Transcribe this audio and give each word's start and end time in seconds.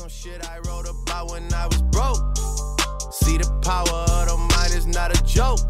some 0.00 0.08
shit 0.08 0.48
I 0.48 0.56
wrote 0.60 0.88
about 0.88 1.30
when 1.30 1.52
I 1.52 1.66
was 1.66 1.82
broke. 1.82 2.34
See 3.12 3.36
the 3.36 3.44
power 3.60 3.84
of 3.84 4.28
the 4.28 4.36
mind 4.56 4.72
is 4.72 4.86
not 4.86 5.14
a 5.14 5.22
joke. 5.24 5.60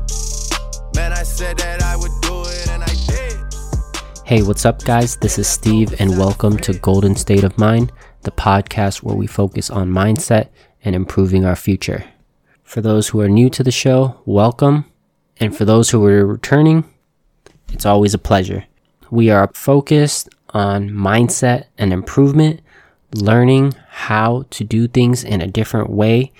Man, 0.95 1.13
I 1.13 1.25
said 1.25 1.59
that 1.59 1.83
I 1.83 1.97
would 1.97 2.13
do 2.23 2.43
it 2.43 2.69
and 2.69 2.81
I 2.81 2.95
did. 3.09 4.25
Hey, 4.25 4.43
what's 4.43 4.65
up, 4.65 4.85
guys? 4.85 5.17
This 5.17 5.37
is 5.37 5.49
Steve, 5.49 6.01
and 6.01 6.17
welcome 6.17 6.59
to 6.59 6.75
Golden 6.75 7.17
State 7.17 7.43
of 7.43 7.59
Mind, 7.59 7.91
the 8.23 8.31
podcast 8.31 9.03
where 9.03 9.17
we 9.17 9.27
focus 9.27 9.69
on 9.69 9.91
mindset 9.91 10.51
and 10.85 10.95
improving 10.95 11.45
our 11.45 11.57
future. 11.57 12.05
For 12.63 12.81
those 12.81 13.09
who 13.09 13.21
are 13.21 13.29
new 13.29 13.51
to 13.51 13.65
the 13.65 13.73
show, 13.73 14.21
welcome. 14.27 14.85
And 15.39 15.57
for 15.57 15.65
those 15.65 15.91
who 15.91 16.07
are 16.07 16.25
returning, 16.25 16.85
it's 17.73 17.87
always 17.87 18.15
a 18.15 18.19
pleasure. 18.19 18.65
We 19.11 19.29
are 19.29 19.51
focused 19.55 20.29
on 20.51 20.91
mindset 20.91 21.65
and 21.79 21.93
improvement, 21.93 22.61
learning 23.15 23.75
how 23.89 24.45
to 24.51 24.65
do 24.65 24.87
things 24.87 25.25
in 25.25 25.41
a 25.41 25.47
different 25.47 25.91
way 25.91 26.33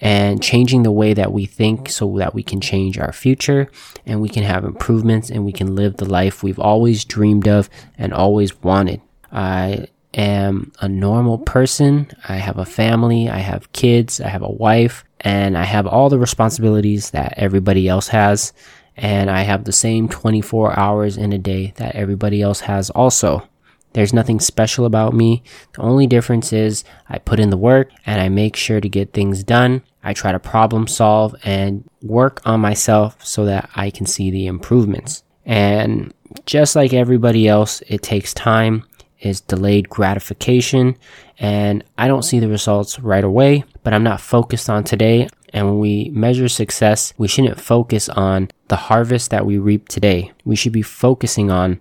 and 0.00 0.42
changing 0.42 0.82
the 0.82 0.92
way 0.92 1.12
that 1.14 1.32
we 1.32 1.46
think 1.46 1.88
so 1.90 2.18
that 2.18 2.34
we 2.34 2.42
can 2.42 2.60
change 2.60 2.98
our 2.98 3.12
future 3.12 3.68
and 4.06 4.20
we 4.20 4.28
can 4.28 4.44
have 4.44 4.64
improvements 4.64 5.30
and 5.30 5.44
we 5.44 5.52
can 5.52 5.74
live 5.74 5.96
the 5.96 6.08
life 6.08 6.42
we've 6.42 6.60
always 6.60 7.04
dreamed 7.04 7.48
of 7.48 7.68
and 7.96 8.12
always 8.12 8.60
wanted. 8.62 9.00
I 9.32 9.88
am 10.14 10.72
a 10.80 10.88
normal 10.88 11.38
person. 11.38 12.10
I 12.28 12.36
have 12.36 12.58
a 12.58 12.64
family. 12.64 13.28
I 13.28 13.38
have 13.38 13.72
kids. 13.72 14.20
I 14.20 14.28
have 14.28 14.42
a 14.42 14.50
wife 14.50 15.04
and 15.20 15.58
I 15.58 15.64
have 15.64 15.86
all 15.86 16.08
the 16.08 16.18
responsibilities 16.18 17.10
that 17.10 17.34
everybody 17.36 17.88
else 17.88 18.08
has. 18.08 18.52
And 18.96 19.30
I 19.30 19.42
have 19.42 19.64
the 19.64 19.72
same 19.72 20.08
24 20.08 20.78
hours 20.78 21.16
in 21.16 21.32
a 21.32 21.38
day 21.38 21.72
that 21.76 21.94
everybody 21.94 22.42
else 22.42 22.60
has 22.60 22.90
also. 22.90 23.47
There's 23.92 24.12
nothing 24.12 24.40
special 24.40 24.84
about 24.84 25.14
me. 25.14 25.42
The 25.74 25.80
only 25.80 26.06
difference 26.06 26.52
is 26.52 26.84
I 27.08 27.18
put 27.18 27.40
in 27.40 27.50
the 27.50 27.56
work 27.56 27.90
and 28.06 28.20
I 28.20 28.28
make 28.28 28.56
sure 28.56 28.80
to 28.80 28.88
get 28.88 29.12
things 29.12 29.42
done. 29.42 29.82
I 30.02 30.12
try 30.12 30.32
to 30.32 30.38
problem 30.38 30.86
solve 30.86 31.34
and 31.42 31.84
work 32.02 32.40
on 32.44 32.60
myself 32.60 33.24
so 33.24 33.44
that 33.46 33.70
I 33.74 33.90
can 33.90 34.06
see 34.06 34.30
the 34.30 34.46
improvements. 34.46 35.22
And 35.44 36.12
just 36.46 36.76
like 36.76 36.92
everybody 36.92 37.48
else, 37.48 37.82
it 37.88 38.02
takes 38.02 38.34
time, 38.34 38.84
it's 39.18 39.40
delayed 39.40 39.88
gratification, 39.88 40.96
and 41.38 41.82
I 41.96 42.06
don't 42.06 42.22
see 42.22 42.38
the 42.38 42.48
results 42.48 43.00
right 43.00 43.24
away, 43.24 43.64
but 43.82 43.92
I'm 43.92 44.02
not 44.02 44.20
focused 44.20 44.68
on 44.68 44.84
today. 44.84 45.28
And 45.52 45.66
when 45.66 45.78
we 45.78 46.10
measure 46.10 46.48
success, 46.48 47.14
we 47.16 47.28
shouldn't 47.28 47.60
focus 47.60 48.08
on 48.08 48.48
the 48.68 48.76
harvest 48.76 49.30
that 49.30 49.46
we 49.46 49.56
reap 49.58 49.88
today. 49.88 50.32
We 50.44 50.56
should 50.56 50.72
be 50.72 50.82
focusing 50.82 51.50
on 51.50 51.80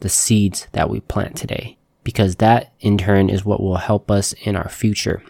the 0.00 0.08
seeds 0.08 0.66
that 0.72 0.90
we 0.90 1.00
plant 1.00 1.36
today 1.36 1.76
because 2.04 2.36
that 2.36 2.72
in 2.80 2.98
turn 2.98 3.30
is 3.30 3.44
what 3.44 3.60
will 3.60 3.76
help 3.76 4.10
us 4.10 4.34
in 4.44 4.54
our 4.54 4.68
future 4.68 5.22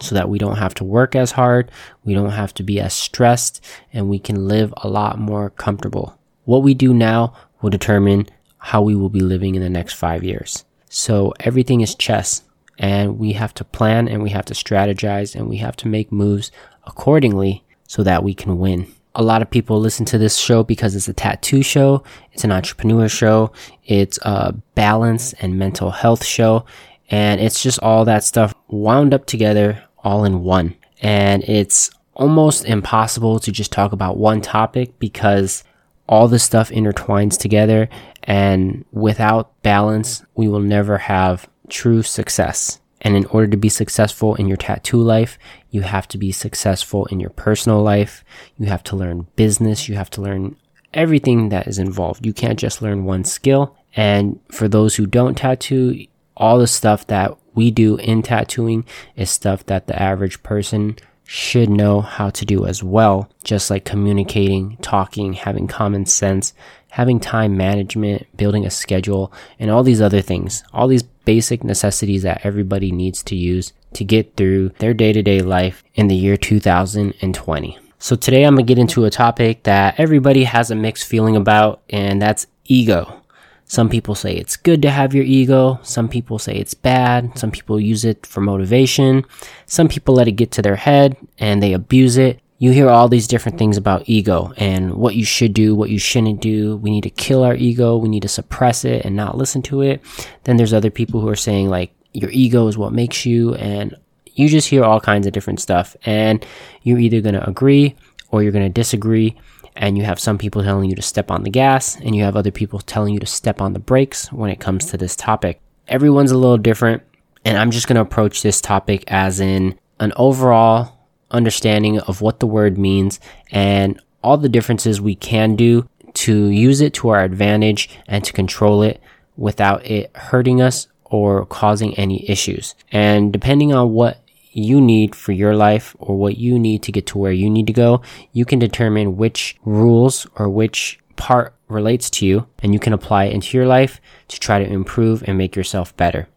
so 0.00 0.14
that 0.14 0.28
we 0.28 0.38
don't 0.38 0.58
have 0.58 0.74
to 0.74 0.84
work 0.84 1.16
as 1.16 1.32
hard, 1.32 1.70
we 2.04 2.14
don't 2.14 2.30
have 2.30 2.54
to 2.54 2.62
be 2.62 2.78
as 2.80 2.94
stressed, 2.94 3.64
and 3.92 4.08
we 4.08 4.18
can 4.18 4.46
live 4.46 4.72
a 4.76 4.88
lot 4.88 5.18
more 5.18 5.50
comfortable. 5.50 6.16
What 6.44 6.62
we 6.62 6.72
do 6.72 6.94
now 6.94 7.34
will 7.60 7.70
determine 7.70 8.28
how 8.58 8.82
we 8.82 8.94
will 8.94 9.08
be 9.08 9.20
living 9.20 9.54
in 9.54 9.62
the 9.62 9.68
next 9.68 9.94
five 9.94 10.22
years. 10.22 10.64
So 10.88 11.34
everything 11.40 11.80
is 11.80 11.94
chess 11.94 12.42
and 12.78 13.18
we 13.18 13.32
have 13.32 13.52
to 13.54 13.64
plan 13.64 14.08
and 14.08 14.22
we 14.22 14.30
have 14.30 14.44
to 14.46 14.54
strategize 14.54 15.34
and 15.34 15.48
we 15.48 15.58
have 15.58 15.76
to 15.76 15.88
make 15.88 16.12
moves 16.12 16.50
accordingly 16.86 17.64
so 17.86 18.02
that 18.02 18.22
we 18.22 18.34
can 18.34 18.58
win 18.58 18.92
a 19.18 19.22
lot 19.22 19.42
of 19.42 19.50
people 19.50 19.80
listen 19.80 20.06
to 20.06 20.16
this 20.16 20.36
show 20.36 20.62
because 20.62 20.94
it's 20.94 21.08
a 21.08 21.12
tattoo 21.12 21.60
show, 21.60 22.04
it's 22.32 22.44
an 22.44 22.52
entrepreneur 22.52 23.08
show, 23.08 23.52
it's 23.84 24.16
a 24.22 24.52
balance 24.76 25.32
and 25.34 25.58
mental 25.58 25.90
health 25.90 26.24
show, 26.24 26.64
and 27.10 27.40
it's 27.40 27.60
just 27.60 27.80
all 27.80 28.04
that 28.04 28.22
stuff 28.22 28.54
wound 28.68 29.12
up 29.12 29.26
together 29.26 29.82
all 29.98 30.24
in 30.24 30.44
one. 30.44 30.76
And 31.02 31.42
it's 31.44 31.90
almost 32.14 32.64
impossible 32.64 33.40
to 33.40 33.50
just 33.50 33.72
talk 33.72 33.90
about 33.90 34.18
one 34.18 34.40
topic 34.40 34.96
because 35.00 35.64
all 36.08 36.28
the 36.28 36.38
stuff 36.38 36.70
intertwines 36.70 37.36
together 37.36 37.88
and 38.22 38.84
without 38.92 39.60
balance, 39.62 40.24
we 40.36 40.46
will 40.46 40.60
never 40.60 40.96
have 40.96 41.48
true 41.68 42.02
success. 42.04 42.80
And 43.00 43.16
in 43.16 43.26
order 43.26 43.46
to 43.46 43.56
be 43.56 43.68
successful 43.68 44.34
in 44.34 44.48
your 44.48 44.56
tattoo 44.56 45.00
life, 45.00 45.38
you 45.70 45.82
have 45.82 46.08
to 46.08 46.18
be 46.18 46.32
successful 46.32 47.06
in 47.06 47.20
your 47.20 47.30
personal 47.30 47.82
life. 47.82 48.24
You 48.56 48.66
have 48.66 48.82
to 48.84 48.96
learn 48.96 49.28
business. 49.36 49.88
You 49.88 49.94
have 49.94 50.10
to 50.10 50.22
learn 50.22 50.56
everything 50.92 51.50
that 51.50 51.68
is 51.68 51.78
involved. 51.78 52.26
You 52.26 52.32
can't 52.32 52.58
just 52.58 52.82
learn 52.82 53.04
one 53.04 53.24
skill. 53.24 53.76
And 53.94 54.40
for 54.50 54.68
those 54.68 54.96
who 54.96 55.06
don't 55.06 55.36
tattoo, 55.36 56.06
all 56.36 56.58
the 56.58 56.66
stuff 56.66 57.06
that 57.08 57.36
we 57.54 57.70
do 57.70 57.96
in 57.96 58.22
tattooing 58.22 58.84
is 59.16 59.30
stuff 59.30 59.66
that 59.66 59.86
the 59.86 60.00
average 60.00 60.42
person 60.42 60.96
should 61.24 61.68
know 61.68 62.00
how 62.00 62.30
to 62.30 62.46
do 62.46 62.64
as 62.64 62.82
well. 62.82 63.30
Just 63.44 63.70
like 63.70 63.84
communicating, 63.84 64.78
talking, 64.78 65.34
having 65.34 65.66
common 65.66 66.06
sense, 66.06 66.54
having 66.90 67.20
time 67.20 67.56
management, 67.56 68.26
building 68.36 68.64
a 68.64 68.70
schedule, 68.70 69.32
and 69.58 69.70
all 69.70 69.82
these 69.82 70.00
other 70.00 70.20
things. 70.20 70.62
All 70.72 70.88
these 70.88 71.02
basic 71.02 71.62
necessities 71.62 72.22
that 72.22 72.40
everybody 72.44 72.90
needs 72.90 73.22
to 73.24 73.36
use 73.36 73.72
to 73.94 74.04
get 74.04 74.36
through 74.36 74.70
their 74.78 74.94
day 74.94 75.12
to 75.12 75.22
day 75.22 75.40
life 75.40 75.84
in 75.94 76.08
the 76.08 76.16
year 76.16 76.36
2020. 76.36 77.78
So 77.98 78.16
today 78.16 78.44
I'm 78.44 78.56
to 78.56 78.62
get 78.62 78.78
into 78.78 79.04
a 79.04 79.10
topic 79.10 79.64
that 79.64 79.98
everybody 79.98 80.44
has 80.44 80.70
a 80.70 80.76
mixed 80.76 81.06
feeling 81.06 81.36
about, 81.36 81.82
and 81.90 82.22
that's 82.22 82.46
ego. 82.64 83.22
Some 83.68 83.90
people 83.90 84.14
say 84.14 84.34
it's 84.34 84.56
good 84.56 84.80
to 84.82 84.90
have 84.90 85.14
your 85.14 85.24
ego. 85.24 85.78
Some 85.82 86.08
people 86.08 86.38
say 86.38 86.56
it's 86.56 86.72
bad. 86.72 87.38
Some 87.38 87.50
people 87.50 87.78
use 87.78 88.04
it 88.04 88.24
for 88.24 88.40
motivation. 88.40 89.24
Some 89.66 89.88
people 89.88 90.14
let 90.14 90.26
it 90.26 90.32
get 90.32 90.50
to 90.52 90.62
their 90.62 90.76
head 90.76 91.18
and 91.38 91.62
they 91.62 91.74
abuse 91.74 92.16
it 92.16 92.40
you 92.58 92.72
hear 92.72 92.90
all 92.90 93.08
these 93.08 93.28
different 93.28 93.56
things 93.56 93.76
about 93.76 94.08
ego 94.08 94.52
and 94.56 94.94
what 94.94 95.14
you 95.14 95.24
should 95.24 95.54
do, 95.54 95.74
what 95.74 95.90
you 95.90 95.98
shouldn't 95.98 96.40
do. 96.40 96.76
We 96.76 96.90
need 96.90 97.04
to 97.04 97.10
kill 97.10 97.44
our 97.44 97.54
ego. 97.54 97.96
We 97.96 98.08
need 98.08 98.22
to 98.22 98.28
suppress 98.28 98.84
it 98.84 99.04
and 99.04 99.14
not 99.14 99.36
listen 99.36 99.62
to 99.62 99.82
it. 99.82 100.02
Then 100.44 100.56
there's 100.56 100.72
other 100.72 100.90
people 100.90 101.20
who 101.20 101.28
are 101.28 101.36
saying 101.36 101.68
like 101.68 101.92
your 102.12 102.30
ego 102.30 102.66
is 102.66 102.76
what 102.76 102.92
makes 102.92 103.24
you 103.24 103.54
and 103.54 103.94
you 104.26 104.48
just 104.48 104.68
hear 104.68 104.84
all 104.84 105.00
kinds 105.00 105.26
of 105.26 105.32
different 105.32 105.60
stuff 105.60 105.96
and 106.04 106.44
you're 106.82 106.98
either 106.98 107.20
going 107.20 107.34
to 107.34 107.48
agree 107.48 107.94
or 108.30 108.42
you're 108.42 108.52
going 108.52 108.66
to 108.66 108.80
disagree. 108.80 109.36
And 109.76 109.96
you 109.96 110.02
have 110.02 110.18
some 110.18 110.38
people 110.38 110.64
telling 110.64 110.90
you 110.90 110.96
to 110.96 111.02
step 111.02 111.30
on 111.30 111.44
the 111.44 111.50
gas 111.50 111.94
and 112.00 112.16
you 112.16 112.24
have 112.24 112.34
other 112.34 112.50
people 112.50 112.80
telling 112.80 113.14
you 113.14 113.20
to 113.20 113.26
step 113.26 113.60
on 113.60 113.72
the 113.72 113.78
brakes 113.78 114.32
when 114.32 114.50
it 114.50 114.58
comes 114.58 114.86
to 114.86 114.96
this 114.96 115.14
topic. 115.14 115.60
Everyone's 115.86 116.32
a 116.32 116.36
little 116.36 116.58
different. 116.58 117.04
And 117.44 117.56
I'm 117.56 117.70
just 117.70 117.86
going 117.86 117.94
to 117.94 118.02
approach 118.02 118.42
this 118.42 118.60
topic 118.60 119.04
as 119.06 119.38
in 119.38 119.78
an 120.00 120.12
overall 120.16 120.97
understanding 121.30 122.00
of 122.00 122.20
what 122.20 122.40
the 122.40 122.46
word 122.46 122.78
means 122.78 123.20
and 123.50 124.00
all 124.22 124.36
the 124.36 124.48
differences 124.48 125.00
we 125.00 125.14
can 125.14 125.56
do 125.56 125.88
to 126.14 126.48
use 126.48 126.80
it 126.80 126.94
to 126.94 127.08
our 127.08 127.22
advantage 127.22 127.90
and 128.06 128.24
to 128.24 128.32
control 128.32 128.82
it 128.82 129.00
without 129.36 129.84
it 129.86 130.10
hurting 130.16 130.60
us 130.60 130.88
or 131.04 131.46
causing 131.46 131.94
any 131.94 132.28
issues. 132.28 132.74
And 132.90 133.32
depending 133.32 133.72
on 133.72 133.92
what 133.92 134.22
you 134.52 134.80
need 134.80 135.14
for 135.14 135.32
your 135.32 135.54
life 135.54 135.94
or 135.98 136.16
what 136.16 136.36
you 136.36 136.58
need 136.58 136.82
to 136.82 136.92
get 136.92 137.06
to 137.06 137.18
where 137.18 137.32
you 137.32 137.48
need 137.48 137.66
to 137.68 137.72
go, 137.72 138.02
you 138.32 138.44
can 138.44 138.58
determine 138.58 139.16
which 139.16 139.56
rules 139.64 140.26
or 140.36 140.48
which 140.48 140.98
part 141.16 141.54
relates 141.68 142.08
to 142.08 142.26
you 142.26 142.46
and 142.60 142.72
you 142.72 142.80
can 142.80 142.92
apply 142.92 143.24
it 143.24 143.34
into 143.34 143.56
your 143.56 143.66
life 143.66 144.00
to 144.28 144.40
try 144.40 144.58
to 144.58 144.70
improve 144.70 145.22
and 145.26 145.38
make 145.38 145.54
yourself 145.54 145.96
better. 145.96 146.28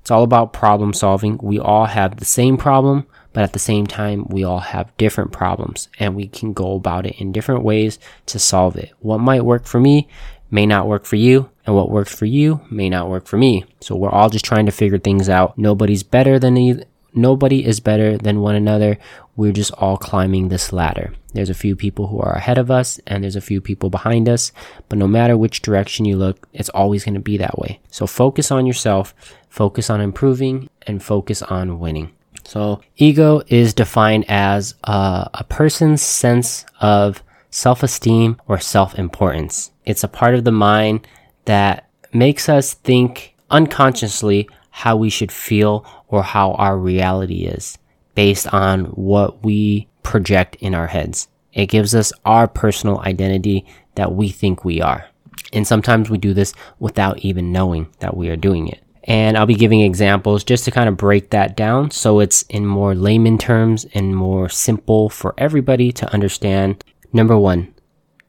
It's 0.00 0.10
all 0.10 0.22
about 0.22 0.52
problem 0.52 0.92
solving. 0.92 1.38
We 1.42 1.58
all 1.58 1.86
have 1.86 2.16
the 2.16 2.24
same 2.24 2.56
problem, 2.56 3.06
but 3.34 3.42
at 3.42 3.52
the 3.52 3.58
same 3.58 3.86
time, 3.86 4.24
we 4.28 4.42
all 4.42 4.60
have 4.60 4.96
different 4.96 5.32
problems 5.32 5.88
and 5.98 6.16
we 6.16 6.28
can 6.28 6.54
go 6.54 6.76
about 6.76 7.04
it 7.04 7.20
in 7.20 7.32
different 7.32 7.62
ways 7.62 7.98
to 8.26 8.38
solve 8.38 8.76
it. 8.76 8.92
What 9.00 9.18
might 9.18 9.44
work 9.44 9.66
for 9.66 9.78
me 9.78 10.08
may 10.50 10.64
not 10.64 10.86
work 10.86 11.04
for 11.04 11.16
you, 11.16 11.50
and 11.66 11.74
what 11.74 11.90
works 11.90 12.14
for 12.14 12.26
you 12.26 12.60
may 12.70 12.88
not 12.88 13.08
work 13.10 13.26
for 13.26 13.36
me. 13.36 13.64
So 13.80 13.96
we're 13.96 14.10
all 14.10 14.30
just 14.30 14.44
trying 14.44 14.66
to 14.66 14.72
figure 14.72 14.98
things 14.98 15.28
out. 15.28 15.58
Nobody's 15.58 16.04
better 16.04 16.38
than 16.38 16.56
either. 16.56 16.84
Nobody 17.12 17.64
is 17.64 17.80
better 17.80 18.18
than 18.18 18.40
one 18.40 18.54
another. 18.54 18.98
We're 19.36 19.52
just 19.52 19.72
all 19.72 19.96
climbing 19.96 20.48
this 20.48 20.72
ladder. 20.72 21.12
There's 21.32 21.50
a 21.50 21.54
few 21.54 21.76
people 21.76 22.08
who 22.08 22.20
are 22.20 22.34
ahead 22.34 22.58
of 22.58 22.70
us 22.70 23.00
and 23.06 23.22
there's 23.22 23.36
a 23.36 23.40
few 23.40 23.60
people 23.60 23.90
behind 23.90 24.28
us, 24.28 24.52
but 24.88 24.98
no 24.98 25.06
matter 25.06 25.36
which 25.36 25.62
direction 25.62 26.04
you 26.04 26.16
look, 26.16 26.48
it's 26.52 26.68
always 26.70 27.04
going 27.04 27.14
to 27.14 27.20
be 27.20 27.36
that 27.38 27.58
way. 27.58 27.80
So 27.90 28.06
focus 28.06 28.50
on 28.50 28.66
yourself, 28.66 29.14
focus 29.48 29.90
on 29.90 30.00
improving, 30.00 30.68
and 30.86 31.02
focus 31.02 31.42
on 31.42 31.78
winning. 31.78 32.12
So 32.54 32.82
ego 32.96 33.42
is 33.48 33.74
defined 33.74 34.26
as 34.28 34.76
uh, 34.84 35.24
a 35.34 35.42
person's 35.42 36.02
sense 36.02 36.64
of 36.80 37.20
self-esteem 37.50 38.40
or 38.46 38.60
self-importance. 38.60 39.72
It's 39.84 40.04
a 40.04 40.08
part 40.08 40.36
of 40.36 40.44
the 40.44 40.52
mind 40.52 41.04
that 41.46 41.88
makes 42.12 42.48
us 42.48 42.74
think 42.74 43.34
unconsciously 43.50 44.48
how 44.70 44.96
we 44.96 45.10
should 45.10 45.32
feel 45.32 45.84
or 46.06 46.22
how 46.22 46.52
our 46.52 46.78
reality 46.78 47.44
is 47.44 47.76
based 48.14 48.46
on 48.54 48.84
what 48.84 49.42
we 49.42 49.88
project 50.04 50.54
in 50.60 50.76
our 50.76 50.86
heads. 50.86 51.26
It 51.54 51.66
gives 51.66 51.92
us 51.92 52.12
our 52.24 52.46
personal 52.46 53.00
identity 53.00 53.66
that 53.96 54.12
we 54.12 54.28
think 54.28 54.64
we 54.64 54.80
are. 54.80 55.06
And 55.52 55.66
sometimes 55.66 56.08
we 56.08 56.18
do 56.18 56.32
this 56.32 56.52
without 56.78 57.18
even 57.18 57.50
knowing 57.50 57.88
that 57.98 58.16
we 58.16 58.28
are 58.28 58.36
doing 58.36 58.68
it. 58.68 58.83
And 59.06 59.36
I'll 59.36 59.46
be 59.46 59.54
giving 59.54 59.82
examples 59.82 60.44
just 60.44 60.64
to 60.64 60.70
kind 60.70 60.88
of 60.88 60.96
break 60.96 61.30
that 61.30 61.56
down 61.56 61.90
so 61.90 62.20
it's 62.20 62.42
in 62.42 62.66
more 62.66 62.94
layman 62.94 63.36
terms 63.36 63.84
and 63.92 64.16
more 64.16 64.48
simple 64.48 65.10
for 65.10 65.34
everybody 65.36 65.92
to 65.92 66.10
understand. 66.12 66.82
Number 67.12 67.36
one, 67.36 67.74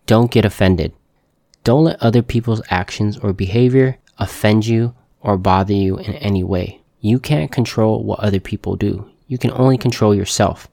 don't 0.06 0.32
get 0.32 0.44
offended. 0.46 0.94
Don't 1.64 1.86
let 1.86 2.02
other 2.02 2.22
people's 2.22 2.62
actions 2.70 3.18
or 3.18 3.34
behavior 3.34 3.98
offend 4.20 4.68
you 4.68 4.94
or 5.22 5.38
bother 5.38 5.74
you 5.74 5.98
in 5.98 6.14
any 6.16 6.44
way. 6.44 6.82
You 7.00 7.20
can't 7.20 7.52
control 7.52 8.04
what 8.04 8.20
other 8.20 8.40
people 8.40 8.76
do. 8.76 9.10
You 9.28 9.38
can 9.38 9.52
only 9.52 9.78
control 9.78 10.14
yourself. 10.14 10.70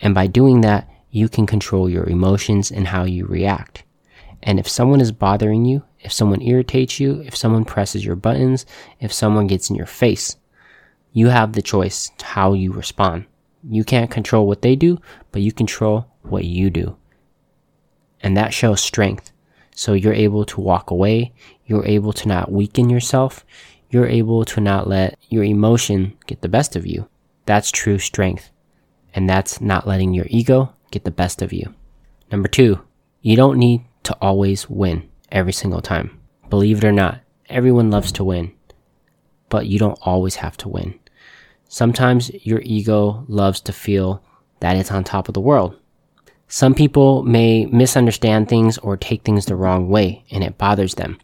And 0.00 0.14
by 0.14 0.26
doing 0.26 0.62
that, 0.62 0.88
you 1.10 1.28
can 1.28 1.46
control 1.46 1.88
your 1.88 2.04
emotions 2.04 2.70
and 2.70 2.88
how 2.88 3.04
you 3.04 3.26
react. 3.26 3.84
And 4.42 4.58
if 4.58 4.68
someone 4.68 5.00
is 5.00 5.12
bothering 5.12 5.64
you, 5.64 5.84
if 6.00 6.12
someone 6.12 6.42
irritates 6.42 7.00
you, 7.00 7.20
if 7.22 7.36
someone 7.36 7.64
presses 7.64 8.04
your 8.04 8.16
buttons, 8.16 8.66
if 9.00 9.12
someone 9.12 9.46
gets 9.46 9.70
in 9.70 9.76
your 9.76 9.86
face, 9.86 10.36
you 11.12 11.28
have 11.28 11.52
the 11.52 11.62
choice 11.62 12.10
how 12.22 12.52
you 12.52 12.72
respond. 12.72 13.26
You 13.68 13.84
can't 13.84 14.10
control 14.10 14.46
what 14.46 14.62
they 14.62 14.76
do, 14.76 14.98
but 15.32 15.42
you 15.42 15.52
control 15.52 16.06
what 16.22 16.44
you 16.44 16.70
do. 16.70 16.96
And 18.20 18.36
that 18.36 18.54
shows 18.54 18.80
strength. 18.80 19.32
So 19.74 19.92
you're 19.92 20.12
able 20.12 20.44
to 20.46 20.60
walk 20.60 20.90
away. 20.90 21.32
You're 21.66 21.86
able 21.86 22.12
to 22.14 22.28
not 22.28 22.52
weaken 22.52 22.90
yourself. 22.90 23.44
You're 23.90 24.06
able 24.06 24.44
to 24.46 24.60
not 24.60 24.88
let 24.88 25.18
your 25.28 25.44
emotion 25.44 26.16
get 26.26 26.42
the 26.42 26.48
best 26.48 26.76
of 26.76 26.86
you. 26.86 27.08
That's 27.46 27.70
true 27.70 27.98
strength. 27.98 28.50
And 29.14 29.28
that's 29.28 29.60
not 29.60 29.86
letting 29.86 30.14
your 30.14 30.26
ego 30.28 30.72
get 30.90 31.04
the 31.04 31.10
best 31.10 31.42
of 31.42 31.52
you. 31.52 31.74
Number 32.30 32.48
two, 32.48 32.80
you 33.22 33.36
don't 33.36 33.58
need 33.58 33.84
to 34.04 34.14
always 34.20 34.68
win 34.68 35.08
every 35.30 35.52
single 35.52 35.80
time. 35.80 36.18
Believe 36.50 36.78
it 36.78 36.84
or 36.84 36.92
not, 36.92 37.20
everyone 37.48 37.90
loves 37.90 38.12
to 38.12 38.24
win, 38.24 38.52
but 39.48 39.66
you 39.66 39.78
don't 39.78 39.98
always 40.02 40.36
have 40.36 40.56
to 40.58 40.68
win. 40.68 40.98
Sometimes 41.68 42.30
your 42.46 42.60
ego 42.64 43.24
loves 43.28 43.60
to 43.62 43.72
feel 43.72 44.22
that 44.60 44.76
it's 44.76 44.90
on 44.90 45.04
top 45.04 45.28
of 45.28 45.34
the 45.34 45.40
world. 45.40 45.76
Some 46.48 46.74
people 46.74 47.22
may 47.24 47.66
misunderstand 47.66 48.48
things 48.48 48.78
or 48.78 48.96
take 48.96 49.22
things 49.22 49.44
the 49.44 49.54
wrong 49.54 49.90
way 49.90 50.24
and 50.30 50.42
it 50.42 50.56
bothers 50.56 50.94
them, 50.94 51.18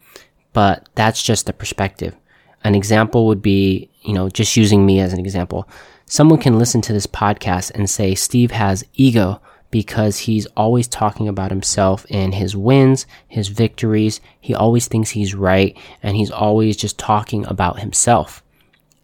but 0.53 0.87
that's 0.93 1.23
just 1.23 1.47
the 1.47 1.53
perspective. 1.53 2.15
An 2.63 2.75
example 2.75 3.25
would 3.25 3.41
be, 3.41 3.89
you 4.01 4.13
know, 4.13 4.29
just 4.29 4.55
using 4.55 4.85
me 4.85 4.99
as 4.99 5.13
an 5.13 5.19
example. 5.19 5.67
Someone 6.05 6.39
can 6.39 6.59
listen 6.59 6.81
to 6.81 6.93
this 6.93 7.07
podcast 7.07 7.71
and 7.71 7.89
say 7.89 8.13
Steve 8.13 8.51
has 8.51 8.83
ego 8.93 9.41
because 9.75 10.19
he's 10.19 10.45
always 10.55 10.87
talking 10.87 11.27
about 11.27 11.51
himself 11.51 12.05
and 12.09 12.33
his 12.33 12.55
wins, 12.55 13.05
his 13.27 13.49
victories. 13.49 14.21
He 14.39 14.55
always 14.55 14.87
thinks 14.87 15.09
he's 15.09 15.35
right 15.35 15.77
and 16.01 16.15
he's 16.15 16.31
always 16.31 16.77
just 16.77 16.97
talking 16.97 17.45
about 17.47 17.79
himself. 17.79 18.41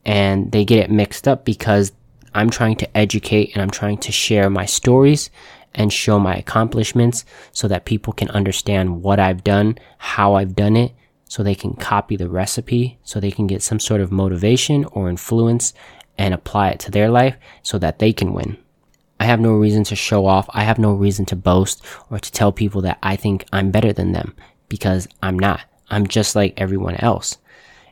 And 0.05 0.49
they 0.53 0.63
get 0.63 0.79
it 0.79 0.89
mixed 0.89 1.27
up 1.27 1.43
because 1.43 1.91
I'm 2.33 2.49
trying 2.49 2.77
to 2.77 2.97
educate 2.97 3.51
and 3.53 3.61
I'm 3.61 3.69
trying 3.69 3.97
to 3.97 4.13
share 4.13 4.49
my 4.49 4.65
stories 4.65 5.29
and 5.75 5.91
show 5.91 6.17
my 6.19 6.35
accomplishments 6.35 7.25
so 7.51 7.67
that 7.67 7.83
people 7.83 8.13
can 8.13 8.29
understand 8.29 9.03
what 9.03 9.19
I've 9.19 9.43
done, 9.43 9.77
how 9.97 10.35
I've 10.35 10.55
done 10.55 10.77
it, 10.77 10.93
so 11.27 11.43
they 11.43 11.53
can 11.53 11.73
copy 11.73 12.15
the 12.15 12.29
recipe, 12.29 12.97
so 13.03 13.19
they 13.19 13.31
can 13.31 13.45
get 13.45 13.61
some 13.61 13.81
sort 13.81 13.99
of 13.99 14.09
motivation 14.09 14.85
or 14.93 15.09
influence 15.09 15.73
and 16.17 16.33
apply 16.33 16.69
it 16.69 16.79
to 16.79 16.91
their 16.91 17.09
life 17.09 17.35
so 17.61 17.77
that 17.77 17.99
they 17.99 18.13
can 18.13 18.31
win. 18.31 18.55
I 19.21 19.25
have 19.25 19.39
no 19.39 19.53
reason 19.53 19.83
to 19.83 19.95
show 19.95 20.25
off. 20.25 20.49
I 20.49 20.63
have 20.63 20.79
no 20.79 20.93
reason 20.93 21.25
to 21.25 21.35
boast 21.35 21.85
or 22.09 22.17
to 22.17 22.31
tell 22.31 22.51
people 22.51 22.81
that 22.81 22.97
I 23.03 23.15
think 23.15 23.45
I'm 23.53 23.69
better 23.69 23.93
than 23.93 24.13
them 24.13 24.33
because 24.67 25.07
I'm 25.21 25.37
not. 25.37 25.61
I'm 25.91 26.07
just 26.07 26.35
like 26.35 26.59
everyone 26.59 26.95
else. 26.95 27.37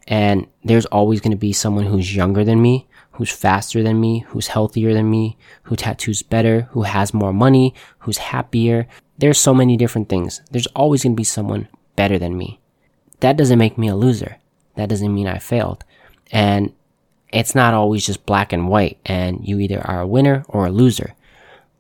And 0.07 0.47
there's 0.63 0.87
always 0.87 1.21
going 1.21 1.29
to 1.29 1.37
be 1.37 1.53
someone 1.53 1.85
who's 1.85 2.15
younger 2.15 2.43
than 2.43 2.59
me, 2.59 2.87
who's 3.11 3.29
faster 3.29 3.83
than 3.83 4.01
me, 4.01 4.25
who's 4.29 4.47
healthier 4.47 4.91
than 4.95 5.11
me, 5.11 5.37
who 5.61 5.75
tattoos 5.75 6.23
better, 6.23 6.61
who 6.71 6.81
has 6.81 7.13
more 7.13 7.31
money, 7.31 7.75
who's 7.99 8.17
happier. 8.17 8.87
There's 9.19 9.37
so 9.37 9.53
many 9.53 9.77
different 9.77 10.09
things. 10.09 10.41
There's 10.49 10.65
always 10.75 11.03
going 11.03 11.13
to 11.13 11.15
be 11.15 11.23
someone 11.23 11.67
better 11.95 12.17
than 12.17 12.39
me. 12.39 12.59
That 13.19 13.37
doesn't 13.37 13.59
make 13.59 13.77
me 13.77 13.87
a 13.87 13.95
loser. 13.95 14.37
That 14.77 14.89
doesn't 14.89 15.13
mean 15.13 15.27
I 15.27 15.37
failed. 15.37 15.83
And 16.31 16.73
it's 17.31 17.53
not 17.53 17.75
always 17.75 18.03
just 18.03 18.25
black 18.25 18.51
and 18.51 18.67
white 18.67 18.97
and 19.05 19.47
you 19.47 19.59
either 19.59 19.85
are 19.85 20.01
a 20.01 20.07
winner 20.07 20.43
or 20.47 20.65
a 20.65 20.71
loser 20.71 21.13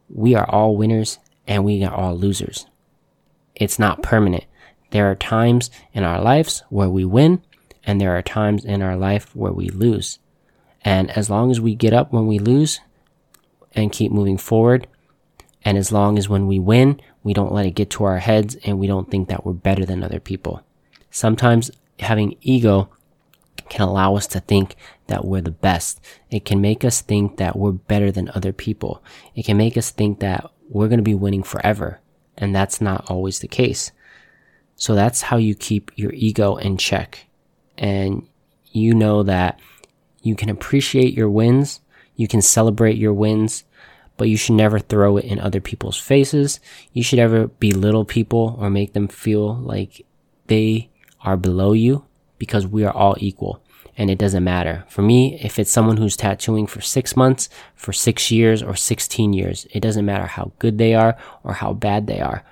we 0.09 0.35
are 0.35 0.49
all 0.49 0.75
winners 0.75 1.19
and 1.47 1.63
we 1.63 1.83
are 1.83 1.93
all 1.93 2.15
losers. 2.15 2.65
It's 3.55 3.79
not 3.79 4.03
permanent. 4.03 4.45
There 4.91 5.09
are 5.09 5.15
times 5.15 5.69
in 5.93 6.03
our 6.03 6.21
lives 6.21 6.63
where 6.69 6.89
we 6.89 7.05
win 7.05 7.41
and 7.83 7.99
there 7.99 8.17
are 8.17 8.21
times 8.21 8.65
in 8.65 8.81
our 8.81 8.95
life 8.95 9.35
where 9.35 9.51
we 9.51 9.69
lose. 9.69 10.19
And 10.81 11.11
as 11.11 11.29
long 11.29 11.51
as 11.51 11.59
we 11.59 11.75
get 11.75 11.93
up 11.93 12.11
when 12.11 12.27
we 12.27 12.39
lose 12.39 12.79
and 13.73 13.91
keep 13.91 14.11
moving 14.11 14.37
forward, 14.37 14.87
and 15.63 15.77
as 15.77 15.91
long 15.91 16.17
as 16.17 16.29
when 16.29 16.47
we 16.47 16.57
win, 16.57 17.01
we 17.23 17.33
don't 17.33 17.53
let 17.53 17.65
it 17.65 17.75
get 17.75 17.89
to 17.91 18.05
our 18.05 18.19
heads 18.19 18.55
and 18.63 18.79
we 18.79 18.87
don't 18.87 19.11
think 19.11 19.27
that 19.27 19.45
we're 19.45 19.53
better 19.53 19.85
than 19.85 20.03
other 20.03 20.19
people. 20.19 20.63
Sometimes 21.11 21.69
having 21.99 22.37
ego 22.41 22.89
can 23.69 23.81
allow 23.81 24.15
us 24.15 24.27
to 24.27 24.39
think 24.39 24.75
that 25.07 25.25
we're 25.25 25.41
the 25.41 25.51
best. 25.51 25.99
It 26.29 26.45
can 26.45 26.61
make 26.61 26.83
us 26.83 27.01
think 27.01 27.37
that 27.37 27.57
we're 27.57 27.71
better 27.71 28.11
than 28.11 28.31
other 28.33 28.53
people. 28.53 29.03
It 29.35 29.45
can 29.45 29.57
make 29.57 29.77
us 29.77 29.91
think 29.91 30.19
that 30.19 30.49
we're 30.69 30.87
going 30.87 30.99
to 30.99 31.03
be 31.03 31.15
winning 31.15 31.43
forever. 31.43 31.99
And 32.37 32.55
that's 32.55 32.79
not 32.79 33.09
always 33.09 33.39
the 33.39 33.47
case. 33.47 33.91
So 34.75 34.95
that's 34.95 35.23
how 35.23 35.37
you 35.37 35.55
keep 35.55 35.91
your 35.95 36.13
ego 36.13 36.55
in 36.55 36.77
check. 36.77 37.27
And 37.77 38.27
you 38.71 38.93
know 38.93 39.23
that 39.23 39.59
you 40.21 40.35
can 40.35 40.49
appreciate 40.49 41.13
your 41.13 41.29
wins. 41.29 41.81
You 42.15 42.27
can 42.27 42.41
celebrate 42.41 42.97
your 42.97 43.13
wins, 43.13 43.63
but 44.17 44.29
you 44.29 44.37
should 44.37 44.55
never 44.55 44.79
throw 44.79 45.17
it 45.17 45.25
in 45.25 45.39
other 45.39 45.61
people's 45.61 45.97
faces. 45.97 46.59
You 46.93 47.03
should 47.03 47.19
ever 47.19 47.47
belittle 47.47 48.05
people 48.05 48.57
or 48.59 48.69
make 48.69 48.93
them 48.93 49.07
feel 49.07 49.55
like 49.55 50.05
they 50.47 50.89
are 51.21 51.37
below 51.37 51.73
you 51.73 52.05
because 52.39 52.65
we 52.65 52.83
are 52.83 52.91
all 52.91 53.15
equal 53.19 53.61
and 53.99 54.09
it 54.09 54.17
doesn't 54.17 54.45
matter. 54.45 54.85
For 54.87 55.01
me, 55.01 55.37
if 55.41 55.59
it's 55.59 55.69
someone 55.69 55.97
who's 55.97 56.15
tattooing 56.15 56.67
for 56.67 56.79
six 56.79 57.17
months, 57.17 57.49
for 57.75 57.91
six 57.91 58.31
years, 58.31 58.63
or 58.63 58.73
16 58.73 59.33
years, 59.33 59.67
it 59.71 59.81
doesn't 59.81 60.05
matter 60.05 60.25
how 60.25 60.53
good 60.57 60.77
they 60.77 60.95
are 60.95 61.17
or 61.43 61.53
how 61.53 61.73
bad 61.73 62.07
they 62.07 62.21
are. 62.21 62.43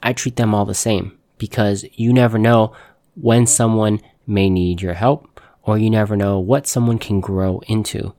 I 0.00 0.12
treat 0.12 0.36
them 0.36 0.54
all 0.54 0.64
the 0.64 0.72
same 0.72 1.18
because 1.38 1.84
you 1.94 2.12
never 2.12 2.38
know 2.38 2.72
when 3.16 3.46
someone 3.46 4.00
may 4.28 4.48
need 4.48 4.80
your 4.80 4.94
help 4.94 5.40
or 5.64 5.76
you 5.76 5.90
never 5.90 6.16
know 6.16 6.38
what 6.38 6.68
someone 6.68 6.98
can 6.98 7.20
grow 7.20 7.60
into. 7.66 8.14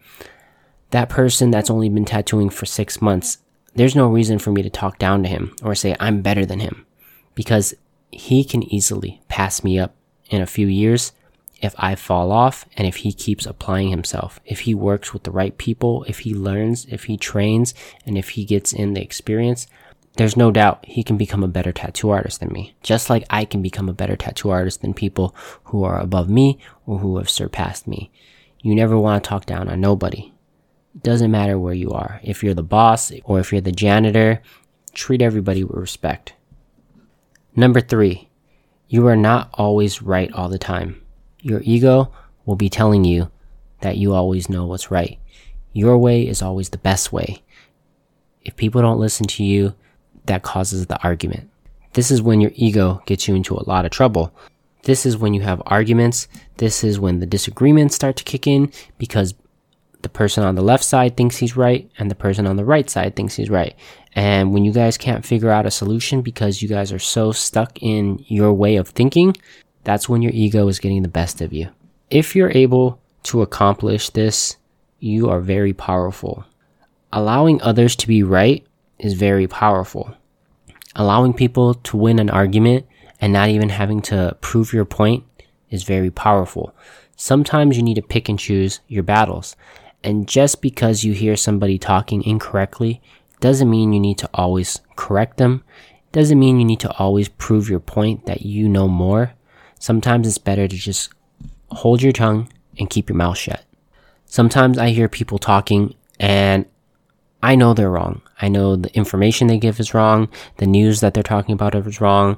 That 0.90 1.08
person 1.08 1.52
that's 1.52 1.70
only 1.70 1.88
been 1.88 2.06
tattooing 2.06 2.50
for 2.50 2.66
six 2.66 3.02
months, 3.02 3.38
there's 3.76 3.96
no 3.96 4.08
reason 4.08 4.40
for 4.40 4.52
me 4.52 4.62
to 4.62 4.70
talk 4.70 5.00
down 5.00 5.24
to 5.24 5.30
him 5.30 5.56
or 5.64 5.74
say 5.74 5.96
I'm 6.02 6.22
better 6.22 6.46
than 6.46 6.60
him 6.60 6.86
because 7.34 7.74
he 8.12 8.44
can 8.44 8.64
easily 8.64 9.22
pass 9.30 9.64
me 9.64 9.80
up 9.80 9.96
in 10.30 10.42
a 10.42 10.48
few 10.48 10.68
years 10.68 11.12
if 11.62 11.74
I 11.78 11.96
fall 11.96 12.32
off 12.32 12.66
and 12.76 12.88
if 12.88 12.98
he 12.98 13.12
keeps 13.12 13.46
applying 13.46 13.90
himself, 13.90 14.40
if 14.46 14.62
he 14.62 14.76
works 14.76 15.14
with 15.14 15.24
the 15.24 15.32
right 15.32 15.58
people, 15.58 16.04
if 16.08 16.20
he 16.20 16.34
learns, 16.34 16.86
if 16.86 17.06
he 17.06 17.18
trains, 17.18 17.74
and 18.06 18.18
if 18.18 18.30
he 18.30 18.46
gets 18.46 18.74
in 18.74 18.94
the 18.94 19.02
experience, 19.02 19.68
there's 20.18 20.38
no 20.38 20.52
doubt 20.52 20.86
he 20.86 21.04
can 21.04 21.18
become 21.18 21.44
a 21.44 21.48
better 21.48 21.72
tattoo 21.72 22.10
artist 22.10 22.40
than 22.40 22.54
me. 22.54 22.76
Just 22.82 23.10
like 23.10 23.26
I 23.30 23.46
can 23.46 23.62
become 23.62 23.90
a 23.90 23.94
better 23.94 24.16
tattoo 24.16 24.50
artist 24.50 24.82
than 24.82 24.94
people 24.94 25.36
who 25.66 25.84
are 25.84 26.00
above 26.00 26.30
me 26.30 26.60
or 26.86 27.00
who 27.00 27.18
have 27.18 27.30
surpassed 27.30 27.88
me. 27.88 28.12
You 28.62 28.76
never 28.76 28.98
want 28.98 29.24
to 29.24 29.28
talk 29.28 29.46
down 29.46 29.68
on 29.68 29.82
nobody. 29.82 30.32
It 30.96 31.04
doesn't 31.04 31.32
matter 31.32 31.60
where 31.60 31.74
you 31.74 31.92
are. 31.92 32.22
If 32.24 32.44
you're 32.44 32.54
the 32.54 32.64
boss 32.64 33.12
or 33.26 33.40
if 33.40 33.52
you're 33.52 33.62
the 33.62 33.72
janitor, 33.72 34.42
treat 34.94 35.22
everybody 35.22 35.64
with 35.64 35.78
respect. 35.78 36.34
Number 37.56 37.82
three, 37.82 38.30
you 38.96 39.08
are 39.08 39.18
not 39.18 39.50
always 39.56 40.02
right 40.02 40.32
all 40.32 40.48
the 40.48 40.58
time. 40.58 41.02
Your 41.42 41.60
ego 41.66 42.14
will 42.46 42.56
be 42.56 42.70
telling 42.70 43.04
you 43.04 43.30
that 43.82 43.98
you 43.98 44.14
always 44.14 44.48
know 44.48 44.66
what's 44.66 44.90
right. 44.90 45.20
Your 45.74 45.98
way 45.98 46.26
is 46.26 46.42
always 46.42 46.70
the 46.70 46.78
best 46.78 47.12
way. 47.12 47.44
If 48.46 48.56
people 48.56 48.82
don't 48.82 48.98
listen 48.98 49.28
to 49.28 49.44
you, 49.44 49.76
that 50.28 50.44
causes 50.44 50.86
the 50.86 50.98
argument. 51.04 51.50
This 51.92 52.10
is 52.10 52.22
when 52.22 52.40
your 52.40 52.54
ego 52.56 53.04
gets 53.06 53.28
you 53.28 53.36
into 53.36 53.56
a 53.56 53.68
lot 53.68 53.84
of 53.84 53.92
trouble. 53.92 54.34
This 54.84 55.06
is 55.06 55.18
when 55.18 55.34
you 55.34 55.42
have 55.42 55.62
arguments. 55.66 56.30
This 56.56 56.82
is 56.82 56.98
when 56.98 57.20
the 57.20 57.26
disagreements 57.26 57.96
start 57.96 58.16
to 58.16 58.24
kick 58.24 58.48
in 58.48 58.72
because 58.98 59.34
the 60.06 60.10
person 60.10 60.44
on 60.44 60.54
the 60.54 60.62
left 60.62 60.84
side 60.84 61.18
thinks 61.18 61.38
he's 61.38 61.58
right 61.58 61.90
and 61.98 62.12
the 62.12 62.16
person 62.16 62.46
on 62.46 62.58
the 62.58 62.64
right 62.64 62.88
side 62.88 63.16
thinks 63.16 63.36
he's 63.36 63.50
right. 63.50 63.76
And 64.14 64.54
when 64.54 64.64
you 64.64 64.72
guys 64.72 65.00
can't 65.00 65.26
figure 65.26 65.50
out 65.50 65.66
a 65.66 65.72
solution 65.72 66.22
because 66.22 66.62
you 66.62 66.70
guys 66.70 66.94
are 66.94 67.00
so 67.00 67.32
stuck 67.32 67.82
in 67.82 68.24
your 68.28 68.54
way 68.54 68.76
of 68.76 68.90
thinking, 68.90 69.36
that's 69.84 70.08
when 70.08 70.22
your 70.22 70.32
ego 70.32 70.68
is 70.68 70.78
getting 70.78 71.02
the 71.02 71.08
best 71.08 71.42
of 71.42 71.52
you. 71.52 71.70
If 72.12 72.36
you're 72.36 72.52
able 72.52 73.02
to 73.24 73.42
accomplish 73.42 74.12
this, 74.12 74.58
you 75.00 75.28
are 75.28 75.42
very 75.42 75.74
powerful. 75.74 76.46
Allowing 77.12 77.60
others 77.64 77.96
to 77.96 78.08
be 78.08 78.22
right 78.22 78.64
is 79.00 79.14
very 79.14 79.48
powerful. 79.48 80.14
Allowing 80.96 81.34
people 81.34 81.74
to 81.74 81.98
win 81.98 82.20
an 82.20 82.30
argument 82.30 82.86
and 83.20 83.34
not 83.34 83.50
even 83.50 83.70
having 83.70 84.04
to 84.04 84.38
prove 84.40 84.72
your 84.72 84.86
point 84.86 85.24
is 85.72 85.82
very 85.82 86.12
powerful. 86.12 86.76
Sometimes 87.16 87.76
you 87.76 87.82
need 87.82 87.96
to 87.96 88.04
pick 88.04 88.30
and 88.30 88.38
choose 88.38 88.82
your 88.88 89.02
battles. 89.02 89.56
And 90.06 90.28
just 90.28 90.62
because 90.62 91.04
you 91.04 91.14
hear 91.14 91.36
somebody 91.36 91.80
talking 91.80 92.24
incorrectly 92.24 93.02
doesn't 93.40 93.70
mean 93.70 93.92
you 93.92 94.00
need 94.00 94.20
to 94.20 94.30
always 94.36 94.80
correct 94.96 95.38
them. 95.38 95.64
Doesn't 96.12 96.38
mean 96.38 96.60
you 96.60 96.66
need 96.66 96.80
to 96.82 96.96
always 96.98 97.28
prove 97.28 97.70
your 97.70 97.80
point 97.80 98.28
that 98.28 98.44
you 98.44 98.70
know 98.70 98.88
more. 98.88 99.34
Sometimes 99.80 100.28
it's 100.28 100.38
better 100.38 100.68
to 100.68 100.76
just 100.76 101.12
hold 101.72 102.04
your 102.04 102.12
tongue 102.12 102.48
and 102.78 102.88
keep 102.88 103.10
your 103.10 103.18
mouth 103.18 103.38
shut. 103.38 103.64
Sometimes 104.28 104.78
I 104.78 104.90
hear 104.90 105.10
people 105.10 105.40
talking 105.40 105.96
and 106.20 106.66
I 107.42 107.56
know 107.56 107.74
they're 107.74 107.90
wrong. 107.90 108.22
I 108.40 108.48
know 108.48 108.76
the 108.76 108.96
information 108.96 109.48
they 109.48 109.58
give 109.58 109.80
is 109.80 109.96
wrong. 109.96 110.30
The 110.58 110.68
news 110.68 111.00
that 111.00 111.16
they're 111.16 111.24
talking 111.24 111.54
about 111.54 111.74
is 111.74 112.00
wrong. 112.00 112.38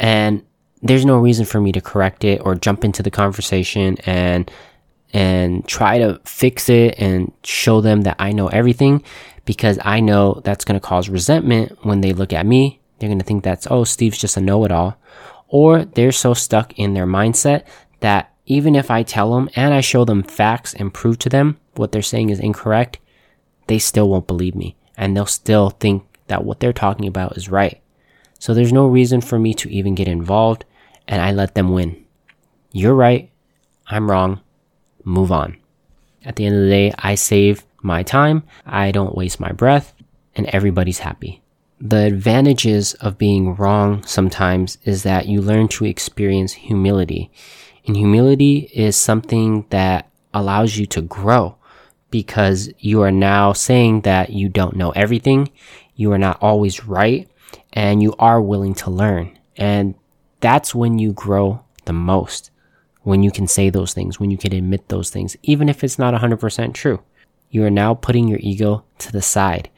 And 0.00 0.42
there's 0.82 1.04
no 1.04 1.18
reason 1.18 1.44
for 1.44 1.60
me 1.60 1.70
to 1.72 1.82
correct 1.82 2.24
it 2.24 2.40
or 2.44 2.54
jump 2.54 2.82
into 2.82 3.02
the 3.02 3.10
conversation 3.10 3.98
and 4.06 4.50
and 5.14 5.66
try 5.66 5.98
to 5.98 6.20
fix 6.24 6.68
it 6.68 6.96
and 6.98 7.32
show 7.44 7.80
them 7.80 8.02
that 8.02 8.16
I 8.18 8.32
know 8.32 8.48
everything 8.48 9.04
because 9.44 9.78
I 9.84 10.00
know 10.00 10.42
that's 10.44 10.64
going 10.64 10.78
to 10.78 10.84
cause 10.84 11.08
resentment 11.08 11.78
when 11.84 12.00
they 12.00 12.12
look 12.12 12.32
at 12.32 12.44
me. 12.44 12.80
They're 12.98 13.08
going 13.08 13.20
to 13.20 13.24
think 13.24 13.44
that's, 13.44 13.68
oh, 13.70 13.84
Steve's 13.84 14.18
just 14.18 14.36
a 14.36 14.40
know 14.40 14.64
it 14.64 14.72
all. 14.72 14.98
Or 15.46 15.84
they're 15.84 16.10
so 16.10 16.34
stuck 16.34 16.76
in 16.76 16.94
their 16.94 17.06
mindset 17.06 17.64
that 18.00 18.34
even 18.46 18.74
if 18.74 18.90
I 18.90 19.04
tell 19.04 19.32
them 19.32 19.48
and 19.54 19.72
I 19.72 19.80
show 19.80 20.04
them 20.04 20.24
facts 20.24 20.74
and 20.74 20.92
prove 20.92 21.20
to 21.20 21.28
them 21.28 21.58
what 21.76 21.92
they're 21.92 22.02
saying 22.02 22.30
is 22.30 22.40
incorrect, 22.40 22.98
they 23.68 23.78
still 23.78 24.08
won't 24.08 24.26
believe 24.26 24.56
me 24.56 24.76
and 24.96 25.16
they'll 25.16 25.26
still 25.26 25.70
think 25.70 26.02
that 26.26 26.44
what 26.44 26.58
they're 26.58 26.72
talking 26.72 27.06
about 27.06 27.36
is 27.36 27.48
right. 27.48 27.80
So 28.40 28.52
there's 28.52 28.72
no 28.72 28.88
reason 28.88 29.20
for 29.20 29.38
me 29.38 29.54
to 29.54 29.70
even 29.70 29.94
get 29.94 30.08
involved 30.08 30.64
and 31.06 31.22
I 31.22 31.30
let 31.30 31.54
them 31.54 31.70
win. 31.70 32.04
You're 32.72 32.94
right. 32.94 33.30
I'm 33.86 34.10
wrong. 34.10 34.40
Move 35.04 35.30
on. 35.30 35.56
At 36.24 36.36
the 36.36 36.46
end 36.46 36.56
of 36.56 36.62
the 36.62 36.70
day, 36.70 36.92
I 36.98 37.14
save 37.14 37.64
my 37.82 38.02
time. 38.02 38.42
I 38.64 38.90
don't 38.90 39.14
waste 39.14 39.38
my 39.38 39.52
breath 39.52 39.94
and 40.34 40.46
everybody's 40.46 41.00
happy. 41.00 41.42
The 41.80 42.04
advantages 42.06 42.94
of 42.94 43.18
being 43.18 43.56
wrong 43.56 44.02
sometimes 44.04 44.78
is 44.84 45.02
that 45.02 45.26
you 45.26 45.42
learn 45.42 45.68
to 45.68 45.84
experience 45.84 46.52
humility. 46.52 47.30
And 47.86 47.96
humility 47.96 48.70
is 48.72 48.96
something 48.96 49.66
that 49.68 50.08
allows 50.32 50.78
you 50.78 50.86
to 50.86 51.02
grow 51.02 51.56
because 52.10 52.70
you 52.78 53.02
are 53.02 53.12
now 53.12 53.52
saying 53.52 54.02
that 54.02 54.30
you 54.30 54.48
don't 54.48 54.76
know 54.76 54.90
everything. 54.92 55.50
You 55.94 56.12
are 56.12 56.18
not 56.18 56.38
always 56.40 56.86
right 56.86 57.28
and 57.72 58.02
you 58.02 58.14
are 58.18 58.40
willing 58.40 58.74
to 58.74 58.90
learn. 58.90 59.38
And 59.56 59.94
that's 60.40 60.74
when 60.74 60.98
you 60.98 61.12
grow 61.12 61.64
the 61.84 61.92
most. 61.92 62.50
When 63.04 63.22
you 63.22 63.30
can 63.30 63.46
say 63.46 63.70
those 63.70 63.94
things, 63.94 64.18
when 64.18 64.30
you 64.30 64.36
can 64.36 64.52
admit 64.52 64.88
those 64.88 65.08
things, 65.08 65.36
even 65.42 65.68
if 65.68 65.84
it's 65.84 65.98
not 65.98 66.20
100% 66.20 66.74
true. 66.74 67.02
You 67.50 67.64
are 67.64 67.70
now 67.70 67.94
putting 67.94 68.26
your 68.26 68.40
ego 68.42 68.84
to 68.98 69.12
the 69.12 69.22
side. 69.22 69.70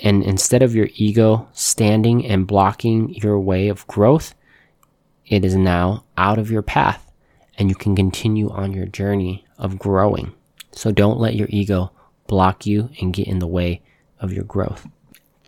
And 0.00 0.22
instead 0.22 0.62
of 0.62 0.74
your 0.74 0.88
ego 0.94 1.48
standing 1.52 2.26
and 2.26 2.46
blocking 2.46 3.14
your 3.14 3.40
way 3.40 3.68
of 3.68 3.86
growth, 3.86 4.34
it 5.26 5.44
is 5.44 5.56
now 5.56 6.04
out 6.16 6.38
of 6.38 6.50
your 6.50 6.62
path 6.62 7.10
and 7.58 7.68
you 7.68 7.74
can 7.74 7.96
continue 7.96 8.50
on 8.50 8.72
your 8.72 8.86
journey 8.86 9.44
of 9.58 9.78
growing. 9.78 10.32
So 10.72 10.92
don't 10.92 11.18
let 11.18 11.34
your 11.34 11.48
ego 11.50 11.92
block 12.26 12.66
you 12.66 12.90
and 13.00 13.12
get 13.12 13.26
in 13.26 13.40
the 13.40 13.46
way 13.46 13.82
of 14.20 14.32
your 14.32 14.44
growth. 14.44 14.86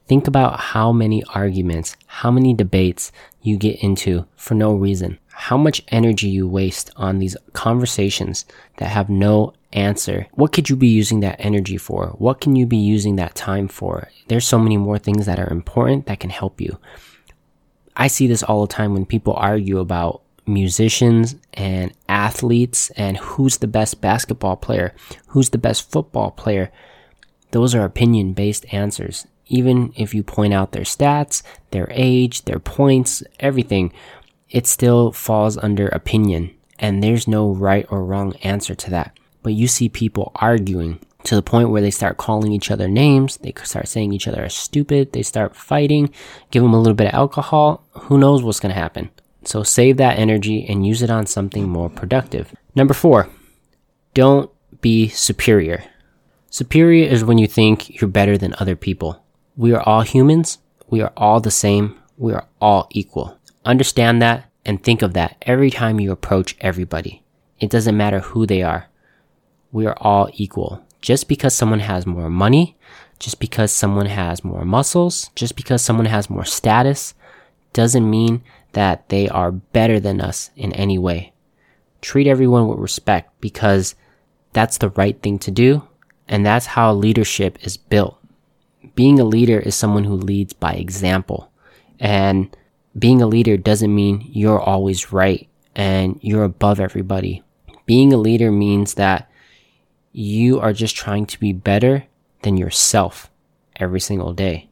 Think 0.07 0.27
about 0.27 0.59
how 0.59 0.91
many 0.91 1.23
arguments, 1.35 1.97
how 2.07 2.33
many 2.33 2.53
debates 2.53 3.13
you 3.43 3.57
get 3.57 3.81
into 3.83 4.27
for 4.35 4.55
no 4.55 4.75
reason. 4.75 5.19
How 5.49 5.57
much 5.57 5.83
energy 5.89 6.29
you 6.29 6.47
waste 6.47 6.91
on 6.97 7.19
these 7.19 7.35
conversations 7.55 8.45
that 8.77 8.91
have 8.91 9.09
no 9.09 9.55
answer. 9.73 10.27
What 10.33 10.53
could 10.53 10.69
you 10.69 10.77
be 10.77 10.89
using 10.89 11.21
that 11.21 11.37
energy 11.39 11.79
for? 11.79 12.09
What 12.19 12.41
can 12.43 12.57
you 12.57 12.67
be 12.67 12.77
using 12.77 13.17
that 13.17 13.35
time 13.35 13.67
for? 13.69 14.11
There's 14.29 14.47
so 14.47 14.59
many 14.59 14.77
more 14.77 14.99
things 14.99 15.25
that 15.27 15.39
are 15.39 15.51
important 15.51 16.07
that 16.07 16.21
can 16.21 16.29
help 16.29 16.61
you. 16.61 16.79
I 17.97 18.09
see 18.09 18.27
this 18.27 18.43
all 18.43 18.67
the 18.67 18.73
time 18.73 18.93
when 18.93 19.07
people 19.07 19.33
argue 19.35 19.79
about 19.79 20.23
musicians 20.47 21.37
and 21.55 21.93
athletes 22.09 22.91
and 22.91 23.17
who's 23.17 23.59
the 23.59 23.67
best 23.67 24.01
basketball 24.01 24.57
player, 24.57 24.95
who's 25.29 25.51
the 25.51 25.59
best 25.59 25.91
football 25.91 26.31
player. 26.33 26.71
Those 27.53 27.75
are 27.75 27.85
opinion 27.85 28.35
based 28.35 28.73
answers 28.75 29.27
even 29.51 29.93
if 29.97 30.15
you 30.15 30.23
point 30.23 30.55
out 30.55 30.73
their 30.73 30.85
stats, 30.85 31.43
their 31.73 31.89
age, 31.91 32.45
their 32.45 32.61
points, 32.61 33.23
everything, 33.41 33.93
it 34.51 34.67
still 34.67 35.13
falls 35.13 35.57
under 35.57 35.89
opinion. 35.89 36.55
And 36.79 37.03
there's 37.03 37.29
no 37.29 37.51
right 37.51 37.87
or 37.91 38.05
wrong 38.05 38.35
answer 38.37 38.75
to 38.75 38.91
that. 38.91 39.19
But 39.43 39.53
you 39.53 39.69
see 39.69 39.89
people 39.89 40.33
arguing 40.35 40.99
to 41.25 41.35
the 41.35 41.43
point 41.43 41.71
where 41.71 41.83
they 41.83 41.91
start 41.91 42.17
calling 42.17 42.53
each 42.53 42.71
other 42.71 42.89
names. 42.89 43.37
They 43.39 43.53
start 43.63 43.89
saying 43.89 44.13
each 44.13 44.27
other 44.27 44.45
are 44.45 44.49
stupid. 44.49 45.13
They 45.13 45.23
start 45.23 45.55
fighting. 45.55 46.13
Give 46.51 46.63
them 46.63 46.73
a 46.73 46.79
little 46.79 46.95
bit 46.95 47.09
of 47.09 47.15
alcohol. 47.15 47.85
Who 47.93 48.19
knows 48.19 48.43
what's 48.43 48.61
going 48.61 48.75
to 48.75 48.81
happen? 48.81 49.11
So 49.45 49.63
save 49.63 49.97
that 49.99 50.19
energy 50.19 50.67
and 50.69 50.87
use 50.87 51.03
it 51.03 51.11
on 51.11 51.27
something 51.27 51.69
more 51.69 51.89
productive. 51.89 52.55
Number 52.75 52.95
four, 52.95 53.29
don't 54.15 54.51
be 54.81 55.09
superior. 55.09 55.85
Superior 56.51 57.07
is 57.07 57.25
when 57.25 57.39
you 57.39 57.47
think 57.47 58.01
you're 58.01 58.09
better 58.09 58.37
than 58.37 58.55
other 58.59 58.77
people. 58.77 59.23
We 59.57 59.73
are 59.73 59.83
all 59.83 60.03
humans. 60.03 60.59
We 60.89 61.01
are 61.01 61.13
all 61.17 61.41
the 61.41 61.51
same. 61.51 61.99
We 62.17 62.33
are 62.33 62.47
all 62.61 62.89
equal. 62.91 63.39
Understand 63.65 64.21
that 64.23 64.51
and 64.65 64.83
think 64.83 65.03
of 65.03 65.15
that 65.15 65.37
every 65.43 65.71
time 65.71 66.01
you 66.01 66.13
approach 66.13 66.57
everybody. 66.61 67.23
It 67.59 67.71
doesn't 67.71 67.97
matter 67.97 68.21
who 68.21 68.47
they 68.47 68.63
are. 68.63 68.89
We 69.73 69.87
are 69.87 69.97
all 70.01 70.31
equal. 70.35 70.85
Just 71.01 71.29
because 71.29 71.55
someone 71.55 71.81
has 71.81 72.07
more 72.07 72.31
money, 72.31 72.77
just 73.19 73.41
because 73.41 73.73
someone 73.73 74.07
has 74.07 74.45
more 74.45 74.65
muscles, 74.65 75.31
just 75.35 75.57
because 75.57 75.83
someone 75.83 76.07
has 76.07 76.29
more 76.29 76.45
status, 76.45 77.15
doesn't 77.73 78.09
mean 78.09 78.43
that 78.73 79.09
they 79.09 79.29
are 79.29 79.53
better 79.53 80.01
than 80.01 80.21
us 80.21 80.51
in 80.57 80.73
any 80.73 80.99
way. 80.99 81.33
Treat 82.01 82.27
everyone 82.27 82.69
with 82.69 82.79
respect 82.79 83.41
because 83.41 83.95
that's 84.53 84.79
the 84.79 84.91
right 84.91 85.21
thing 85.23 85.39
to 85.41 85.51
do, 85.51 85.87
and 86.29 86.45
that's 86.45 86.67
how 86.67 86.93
leadership 86.93 87.59
is 87.63 87.77
built 87.77 88.21
being 88.95 89.19
a 89.19 89.25
leader 89.25 89.59
is 89.59 89.75
someone 89.75 90.05
who 90.05 90.15
leads 90.15 90.53
by 90.53 90.73
example. 90.73 91.51
And 91.99 92.55
being 92.99 93.23
a 93.23 93.27
leader 93.27 93.57
doesn't 93.57 93.95
mean 93.95 94.29
you're 94.33 94.61
always 94.61 95.13
right 95.13 95.49
and 95.75 96.19
you're 96.23 96.45
above 96.45 96.81
everybody. 96.81 97.43
Being 97.87 98.13
a 98.13 98.17
leader 98.19 98.51
means 98.51 98.95
that 98.95 99.31
you 100.13 100.61
are 100.61 100.73
just 100.73 100.97
trying 100.97 101.27
to 101.27 101.39
be 101.39 101.53
better 101.53 102.05
than 102.43 102.57
yourself 102.57 103.31
every 103.77 104.01
single 104.01 104.33
day. 104.33 104.69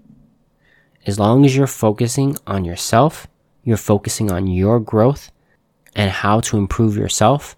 As 1.06 1.18
long 1.18 1.44
as 1.44 1.56
you're 1.56 1.66
focusing 1.66 2.36
on 2.46 2.64
yourself, 2.64 3.26
you're 3.62 3.76
focusing 3.76 4.30
on 4.30 4.46
your 4.46 4.80
growth 4.80 5.30
and 5.94 6.10
how 6.10 6.40
to 6.40 6.58
improve 6.58 6.96
yourself, 6.96 7.56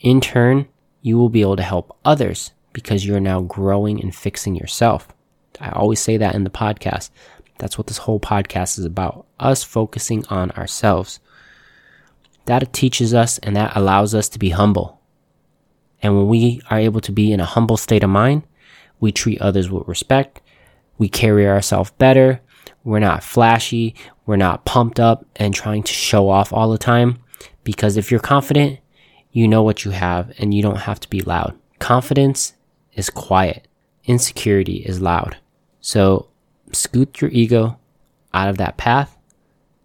in 0.00 0.20
turn, 0.20 0.66
you 1.02 1.18
will 1.18 1.28
be 1.28 1.42
able 1.42 1.56
to 1.56 1.62
help 1.62 1.96
others 2.04 2.52
because 2.72 3.06
you're 3.06 3.20
now 3.20 3.40
growing 3.40 4.00
and 4.00 4.14
fixing 4.14 4.54
yourself. 4.54 5.08
I 5.60 5.70
always 5.70 6.00
say 6.00 6.16
that 6.16 6.34
in 6.34 6.44
the 6.44 6.50
podcast. 6.50 7.10
That's 7.58 7.78
what 7.78 7.86
this 7.86 7.98
whole 7.98 8.20
podcast 8.20 8.78
is 8.78 8.84
about. 8.84 9.26
Us 9.44 9.62
focusing 9.62 10.24
on 10.26 10.50
ourselves. 10.52 11.20
That 12.46 12.72
teaches 12.72 13.12
us 13.12 13.38
and 13.38 13.54
that 13.56 13.76
allows 13.76 14.14
us 14.14 14.28
to 14.30 14.38
be 14.38 14.50
humble. 14.50 15.00
And 16.02 16.16
when 16.16 16.28
we 16.28 16.62
are 16.70 16.78
able 16.78 17.00
to 17.02 17.12
be 17.12 17.32
in 17.32 17.40
a 17.40 17.44
humble 17.44 17.76
state 17.76 18.02
of 18.02 18.10
mind, 18.10 18.42
we 19.00 19.12
treat 19.12 19.40
others 19.40 19.70
with 19.70 19.86
respect. 19.86 20.40
We 20.98 21.08
carry 21.08 21.46
ourselves 21.46 21.90
better. 21.98 22.40
We're 22.84 23.00
not 23.00 23.22
flashy. 23.22 23.94
We're 24.26 24.36
not 24.36 24.64
pumped 24.64 24.98
up 24.98 25.26
and 25.36 25.54
trying 25.54 25.82
to 25.82 25.92
show 25.92 26.28
off 26.28 26.52
all 26.52 26.70
the 26.70 26.78
time. 26.78 27.18
Because 27.64 27.96
if 27.96 28.10
you're 28.10 28.20
confident, 28.20 28.80
you 29.30 29.48
know 29.48 29.62
what 29.62 29.84
you 29.84 29.90
have 29.90 30.32
and 30.38 30.54
you 30.54 30.62
don't 30.62 30.80
have 30.80 31.00
to 31.00 31.10
be 31.10 31.20
loud. 31.20 31.58
Confidence 31.78 32.54
is 32.94 33.10
quiet. 33.10 33.68
Insecurity 34.04 34.76
is 34.76 35.00
loud. 35.00 35.36
So 35.80 36.28
scoot 36.72 37.20
your 37.20 37.30
ego 37.30 37.78
out 38.32 38.48
of 38.48 38.58
that 38.58 38.76
path 38.76 39.13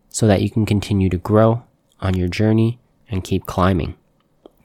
so 0.09 0.27
that 0.27 0.41
you 0.41 0.49
can 0.49 0.65
continue 0.65 1.09
to 1.09 1.17
grow 1.17 1.63
on 2.01 2.15
your 2.15 2.27
journey 2.27 2.79
and 3.09 3.23
keep 3.23 3.45
climbing. 3.45 3.95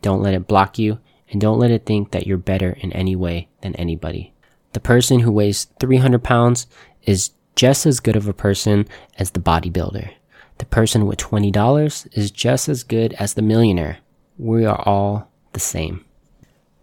Don't 0.02 0.22
let 0.22 0.34
it 0.34 0.46
block 0.46 0.78
you 0.78 0.98
and 1.30 1.40
don't 1.40 1.58
let 1.58 1.70
it 1.70 1.86
think 1.86 2.10
that 2.10 2.26
you're 2.26 2.38
better 2.38 2.76
in 2.80 2.92
any 2.92 3.16
way 3.16 3.48
than 3.60 3.74
anybody. 3.76 4.32
The 4.72 4.80
person 4.80 5.20
who 5.20 5.32
weighs 5.32 5.66
300 5.80 6.22
pounds 6.22 6.66
is 7.02 7.30
just 7.56 7.86
as 7.86 8.00
good 8.00 8.16
of 8.16 8.28
a 8.28 8.32
person 8.32 8.86
as 9.18 9.30
the 9.30 9.40
bodybuilder. 9.40 10.10
The 10.58 10.64
person 10.66 11.06
with 11.06 11.18
$20 11.18 12.08
is 12.16 12.30
just 12.30 12.68
as 12.68 12.82
good 12.82 13.12
as 13.14 13.34
the 13.34 13.42
millionaire. 13.42 13.98
We 14.38 14.64
are 14.64 14.80
all 14.86 15.30
the 15.52 15.60
same. 15.60 16.04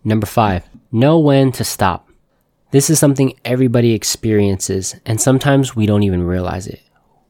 Number 0.04 0.26
five, 0.26 0.68
know 0.92 1.20
when 1.20 1.52
to 1.54 1.64
stop. 1.64 2.10
This 2.72 2.90
is 2.90 3.00
something 3.00 3.38
everybody 3.44 3.94
experiences, 3.94 4.96
and 5.06 5.20
sometimes 5.20 5.76
we 5.76 5.86
don't 5.86 6.04
even 6.04 6.24
realize 6.24 6.68
it. 6.68 6.82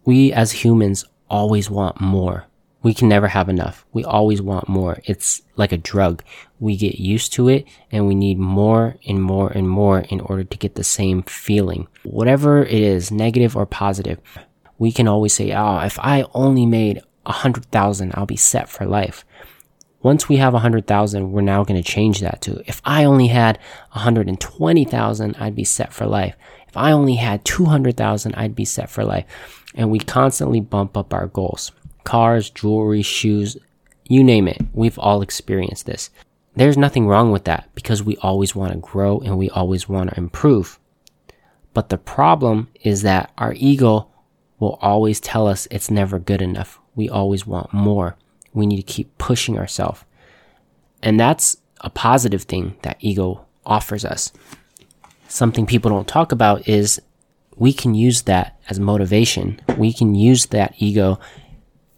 We 0.05 0.31
as 0.31 0.51
humans 0.51 1.05
always 1.31 1.69
want 1.69 1.99
more. 2.01 2.45
we 2.83 2.95
can 2.95 3.07
never 3.07 3.27
have 3.27 3.47
enough. 3.47 3.85
We 3.93 4.03
always 4.03 4.41
want 4.41 4.67
more. 4.67 4.97
It's 5.05 5.43
like 5.55 5.71
a 5.71 5.77
drug. 5.77 6.23
We 6.59 6.75
get 6.75 6.95
used 6.99 7.31
to 7.33 7.47
it 7.47 7.65
and 7.91 8.07
we 8.07 8.15
need 8.15 8.39
more 8.39 8.95
and 9.07 9.21
more 9.21 9.51
and 9.51 9.69
more 9.69 9.99
in 10.09 10.19
order 10.19 10.43
to 10.43 10.57
get 10.57 10.73
the 10.73 10.83
same 10.83 11.21
feeling. 11.23 11.87
Whatever 12.03 12.63
it 12.63 12.81
is, 12.95 13.11
negative 13.11 13.55
or 13.55 13.67
positive, 13.67 14.17
we 14.79 14.91
can 14.91 15.07
always 15.07 15.33
say, 15.33 15.51
oh, 15.53 15.77
if 15.85 15.99
I 15.99 16.25
only 16.33 16.65
made 16.65 17.03
a 17.23 17.31
hundred 17.43 17.65
thousand, 17.65 18.13
I'll 18.15 18.25
be 18.25 18.35
set 18.35 18.67
for 18.67 18.87
life. 18.87 19.25
Once 20.01 20.27
we 20.27 20.37
have 20.37 20.55
a 20.55 20.63
hundred 20.65 20.87
thousand, 20.87 21.31
we're 21.31 21.41
now 21.41 21.63
going 21.63 21.81
to 21.81 21.87
change 21.87 22.19
that 22.21 22.41
to 22.41 22.63
if 22.65 22.81
I 22.83 23.03
only 23.03 23.27
had 23.27 23.59
a 23.93 23.99
hundred 23.99 24.27
and 24.27 24.39
twenty 24.41 24.85
thousand, 24.85 25.35
I'd 25.35 25.55
be 25.55 25.65
set 25.65 25.93
for 25.93 26.07
life. 26.07 26.35
If 26.71 26.77
I 26.77 26.93
only 26.93 27.15
had 27.15 27.43
200,000, 27.43 28.33
I'd 28.35 28.55
be 28.55 28.63
set 28.63 28.89
for 28.89 29.03
life. 29.03 29.25
And 29.75 29.89
we 29.89 29.99
constantly 29.99 30.59
bump 30.59 30.97
up 30.97 31.13
our 31.13 31.27
goals 31.27 31.71
cars, 32.03 32.49
jewelry, 32.49 33.01
shoes, 33.01 33.57
you 34.07 34.23
name 34.23 34.47
it. 34.47 34.61
We've 34.73 34.99
all 34.99 35.21
experienced 35.21 35.85
this. 35.85 36.09
There's 36.55 36.77
nothing 36.77 37.07
wrong 37.07 37.31
with 37.31 37.45
that 37.45 37.69
because 37.75 38.03
we 38.03 38.17
always 38.17 38.55
want 38.55 38.73
to 38.73 38.79
grow 38.79 39.19
and 39.19 39.37
we 39.37 39.49
always 39.49 39.87
want 39.87 40.09
to 40.09 40.17
improve. 40.17 40.79
But 41.73 41.89
the 41.89 41.97
problem 41.97 42.67
is 42.81 43.03
that 43.03 43.31
our 43.37 43.53
ego 43.55 44.07
will 44.59 44.77
always 44.81 45.19
tell 45.19 45.47
us 45.47 45.67
it's 45.71 45.89
never 45.89 46.19
good 46.19 46.41
enough. 46.41 46.79
We 46.95 47.09
always 47.09 47.47
want 47.47 47.73
more. 47.73 48.17
We 48.53 48.65
need 48.65 48.77
to 48.77 48.83
keep 48.93 49.17
pushing 49.17 49.57
ourselves. 49.57 50.03
And 51.01 51.19
that's 51.19 51.57
a 51.79 51.89
positive 51.89 52.43
thing 52.43 52.75
that 52.81 52.97
ego 52.99 53.45
offers 53.65 54.03
us. 54.03 54.31
Something 55.27 55.65
people 55.65 55.89
don't 55.89 56.07
talk 56.07 56.33
about 56.33 56.67
is 56.67 57.01
we 57.61 57.71
can 57.71 57.93
use 57.93 58.23
that 58.23 58.59
as 58.71 58.79
motivation. 58.79 59.61
We 59.77 59.93
can 59.93 60.15
use 60.15 60.47
that 60.47 60.73
ego 60.79 61.19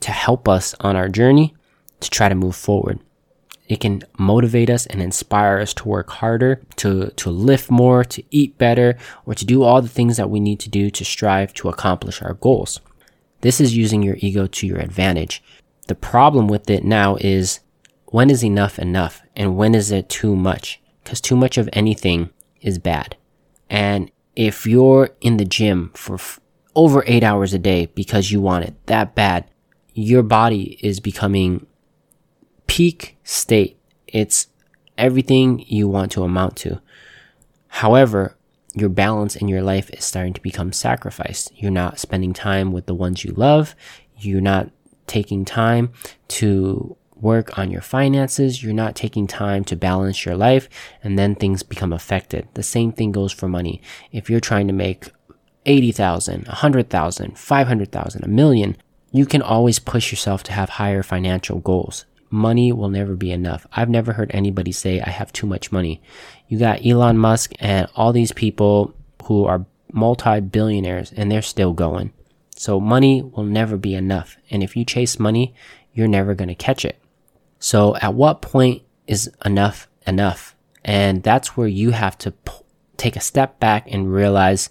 to 0.01 0.11
help 0.11 0.49
us 0.49 0.75
on 0.81 0.97
our 0.97 1.07
journey 1.07 1.55
to 2.01 2.09
try 2.09 2.27
to 2.27 2.35
move 2.35 2.57
forward. 2.57 2.99
It 3.69 3.79
can 3.79 4.03
motivate 4.19 4.69
us 4.69 4.85
and 4.85 5.01
inspire 5.01 5.59
us 5.59 5.73
to 5.75 5.87
work 5.87 6.09
harder, 6.09 6.61
to, 6.75 7.11
to 7.11 7.29
lift 7.29 7.71
more, 7.71 8.03
to 8.03 8.21
eat 8.29 8.57
better, 8.57 8.97
or 9.25 9.35
to 9.35 9.45
do 9.45 9.63
all 9.63 9.81
the 9.81 9.87
things 9.87 10.17
that 10.17 10.29
we 10.29 10.41
need 10.41 10.59
to 10.59 10.69
do 10.69 10.89
to 10.89 11.05
strive 11.05 11.53
to 11.53 11.69
accomplish 11.69 12.21
our 12.21 12.33
goals. 12.33 12.81
This 13.39 13.61
is 13.61 13.77
using 13.77 14.03
your 14.03 14.17
ego 14.19 14.47
to 14.47 14.67
your 14.67 14.79
advantage. 14.79 15.41
The 15.87 15.95
problem 15.95 16.49
with 16.49 16.69
it 16.69 16.83
now 16.83 17.15
is 17.21 17.61
when 18.07 18.29
is 18.29 18.43
enough 18.43 18.77
enough 18.79 19.21
and 19.33 19.55
when 19.55 19.75
is 19.75 19.91
it 19.91 20.09
too 20.09 20.35
much? 20.35 20.81
Because 21.05 21.21
too 21.21 21.37
much 21.37 21.57
of 21.57 21.69
anything 21.71 22.31
is 22.59 22.79
bad. 22.79 23.15
And 23.69 24.11
if 24.35 24.65
you're 24.65 25.09
in 25.21 25.37
the 25.37 25.45
gym 25.45 25.91
for 25.95 26.15
f- 26.15 26.39
over 26.75 27.03
eight 27.05 27.23
hours 27.23 27.53
a 27.53 27.59
day 27.59 27.87
because 27.87 28.31
you 28.31 28.41
want 28.41 28.65
it 28.65 28.73
that 28.87 29.15
bad, 29.15 29.49
your 29.93 30.23
body 30.23 30.77
is 30.81 30.99
becoming 30.99 31.65
peak 32.67 33.17
state. 33.23 33.79
It's 34.07 34.47
everything 34.97 35.63
you 35.67 35.87
want 35.87 36.11
to 36.13 36.23
amount 36.23 36.57
to. 36.57 36.81
However, 37.67 38.35
your 38.73 38.89
balance 38.89 39.35
in 39.35 39.47
your 39.47 39.61
life 39.61 39.89
is 39.91 40.03
starting 40.03 40.33
to 40.33 40.41
become 40.41 40.73
sacrificed. 40.73 41.51
You're 41.55 41.71
not 41.71 41.99
spending 41.99 42.33
time 42.33 42.71
with 42.71 42.87
the 42.87 42.95
ones 42.95 43.23
you 43.23 43.31
love. 43.33 43.75
You're 44.17 44.41
not 44.41 44.71
taking 45.05 45.45
time 45.45 45.91
to 46.29 46.97
work 47.23 47.57
on 47.57 47.71
your 47.71 47.81
finances. 47.81 48.61
You're 48.61 48.73
not 48.73 48.95
taking 48.95 49.25
time 49.25 49.63
to 49.65 49.75
balance 49.75 50.25
your 50.25 50.35
life 50.35 50.69
and 51.03 51.17
then 51.17 51.33
things 51.33 51.63
become 51.63 51.93
affected. 51.93 52.47
The 52.53 52.63
same 52.63 52.91
thing 52.91 53.11
goes 53.11 53.31
for 53.31 53.47
money. 53.47 53.81
If 54.11 54.29
you're 54.29 54.39
trying 54.39 54.67
to 54.67 54.73
make 54.73 55.09
80,000, 55.65 56.45
100,000, 56.47 57.37
500,000, 57.37 58.23
a 58.23 58.27
million, 58.27 58.77
you 59.11 59.25
can 59.25 59.41
always 59.41 59.79
push 59.79 60.11
yourself 60.11 60.43
to 60.43 60.51
have 60.51 60.69
higher 60.69 61.03
financial 61.03 61.59
goals. 61.59 62.05
Money 62.29 62.71
will 62.71 62.89
never 62.89 63.15
be 63.15 63.31
enough. 63.31 63.65
I've 63.71 63.89
never 63.89 64.13
heard 64.13 64.31
anybody 64.33 64.71
say, 64.71 64.99
I 64.99 65.09
have 65.09 65.31
too 65.31 65.47
much 65.47 65.71
money. 65.71 66.01
You 66.47 66.59
got 66.59 66.85
Elon 66.85 67.17
Musk 67.17 67.53
and 67.59 67.87
all 67.95 68.11
these 68.11 68.31
people 68.31 68.93
who 69.25 69.45
are 69.45 69.65
multi 69.91 70.39
billionaires 70.41 71.13
and 71.15 71.31
they're 71.31 71.43
still 71.43 71.73
going. 71.73 72.11
So 72.55 72.79
money 72.79 73.21
will 73.21 73.43
never 73.43 73.77
be 73.77 73.93
enough. 73.93 74.37
And 74.49 74.63
if 74.63 74.75
you 74.75 74.83
chase 74.83 75.19
money, 75.19 75.53
you're 75.93 76.07
never 76.07 76.33
going 76.33 76.49
to 76.49 76.55
catch 76.55 76.83
it. 76.85 77.02
So 77.63 77.95
at 77.95 78.13
what 78.13 78.41
point 78.41 78.81
is 79.07 79.31
enough 79.45 79.87
enough? 80.05 80.53
And 80.83 81.23
that's 81.23 81.55
where 81.55 81.67
you 81.67 81.91
have 81.91 82.17
to 82.17 82.31
p- 82.31 82.51
take 82.97 83.15
a 83.15 83.21
step 83.21 83.57
back 83.61 83.87
and 83.89 84.13
realize, 84.13 84.69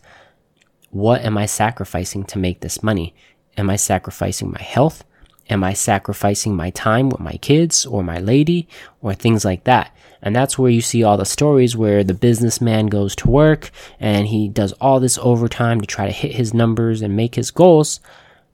what 0.90 1.22
am 1.22 1.38
I 1.38 1.46
sacrificing 1.46 2.24
to 2.24 2.38
make 2.38 2.60
this 2.60 2.82
money? 2.82 3.14
Am 3.56 3.70
I 3.70 3.76
sacrificing 3.76 4.52
my 4.52 4.60
health? 4.60 5.04
Am 5.48 5.64
I 5.64 5.72
sacrificing 5.72 6.54
my 6.54 6.68
time 6.68 7.08
with 7.08 7.18
my 7.20 7.38
kids 7.38 7.86
or 7.86 8.04
my 8.04 8.18
lady 8.18 8.68
or 9.00 9.14
things 9.14 9.42
like 9.42 9.64
that? 9.64 9.96
And 10.20 10.36
that's 10.36 10.58
where 10.58 10.70
you 10.70 10.82
see 10.82 11.02
all 11.02 11.16
the 11.16 11.24
stories 11.24 11.74
where 11.74 12.04
the 12.04 12.12
businessman 12.12 12.88
goes 12.88 13.16
to 13.16 13.30
work 13.30 13.70
and 14.00 14.26
he 14.26 14.50
does 14.50 14.72
all 14.82 15.00
this 15.00 15.16
overtime 15.16 15.80
to 15.80 15.86
try 15.86 16.04
to 16.04 16.12
hit 16.12 16.34
his 16.34 16.52
numbers 16.52 17.00
and 17.00 17.16
make 17.16 17.36
his 17.36 17.50
goals. 17.50 18.00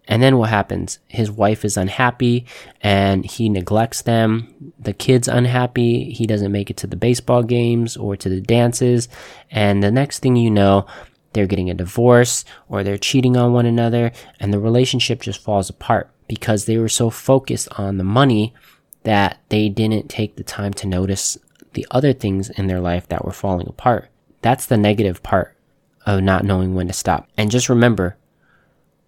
And 0.09 0.23
then 0.23 0.39
what 0.39 0.49
happens? 0.49 0.99
His 1.07 1.31
wife 1.31 1.65
is 1.65 1.77
unhappy 1.77 2.47
and 2.81 3.25
he 3.27 3.51
neglects 3.51 4.03
them. 4.03 4.73
The 4.79 4.95
kid's 4.95 5.29
unhappy. 5.29 6.11
He 6.11 6.27
doesn't 6.27 6.51
make 6.51 6.71
it 6.71 6.79
to 6.79 6.87
the 6.87 6.97
baseball 6.97 7.43
games 7.43 7.97
or 7.97 8.17
to 8.17 8.29
the 8.29 8.41
dances. 8.41 9.09
And 9.51 9.83
the 9.83 9.91
next 9.91 10.21
thing 10.21 10.35
you 10.35 10.51
know, 10.51 10.87
they're 11.35 11.47
getting 11.47 11.69
a 11.69 11.75
divorce 11.75 12.47
or 12.69 12.83
they're 12.83 12.97
cheating 12.97 13.37
on 13.37 13.53
one 13.53 13.67
another 13.67 14.13
and 14.41 14.53
the 14.53 14.59
relationship 14.59 15.21
just 15.21 15.43
falls 15.43 15.69
apart 15.69 16.11
because 16.27 16.65
they 16.65 16.79
were 16.79 16.89
so 16.89 17.11
focused 17.11 17.69
on 17.79 17.99
the 17.99 18.05
money 18.05 18.55
that 19.03 19.39
they 19.51 19.69
didn't 19.69 20.09
take 20.09 20.37
the 20.37 20.43
time 20.43 20.73
to 20.73 20.87
notice 20.87 21.37
the 21.75 21.87
other 21.91 22.15
things 22.15 22.49
in 22.51 22.67
their 22.67 22.81
life 22.81 23.07
that 23.09 23.25
were 23.25 23.33
falling 23.33 23.69
apart. 23.69 24.09
That's 24.41 24.67
the 24.67 24.77
negative 24.79 25.23
part 25.23 25.55
of 26.07 26.23
not 26.23 26.45
knowing 26.45 26.75
when 26.75 26.87
to 26.87 26.93
stop. 26.95 27.29
And 27.37 27.51
just 27.51 27.69
remember, 27.69 28.17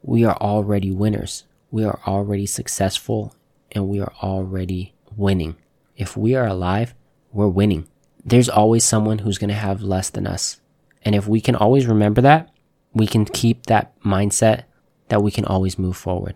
we 0.03 0.25
are 0.25 0.37
already 0.37 0.91
winners. 0.91 1.45
We 1.71 1.85
are 1.85 2.01
already 2.07 2.47
successful 2.47 3.35
and 3.73 3.89
we 3.89 4.01
are 4.01 4.13
already 4.23 4.95
winning. 5.17 5.57
If 5.97 6.17
we 6.17 6.35
are 6.35 6.47
alive, 6.47 6.95
we're 7.33 7.49
winning. 7.49 7.89
There's 8.25 8.49
always 8.49 8.85
someone 8.85 9.19
who's 9.19 9.39
going 9.39 9.49
to 9.49 9.55
have 9.55 9.83
less 9.83 10.11
than 10.11 10.27
us. 10.27 10.61
And 11.03 11.15
if 11.15 11.27
we 11.27 11.41
can 11.41 11.55
always 11.55 11.87
remember 11.87 12.21
that, 12.23 12.51
we 12.93 13.07
can 13.07 13.25
keep 13.25 13.67
that 13.67 13.99
mindset 14.01 14.65
that 15.09 15.23
we 15.23 15.31
can 15.31 15.45
always 15.45 15.79
move 15.79 15.97
forward 15.97 16.35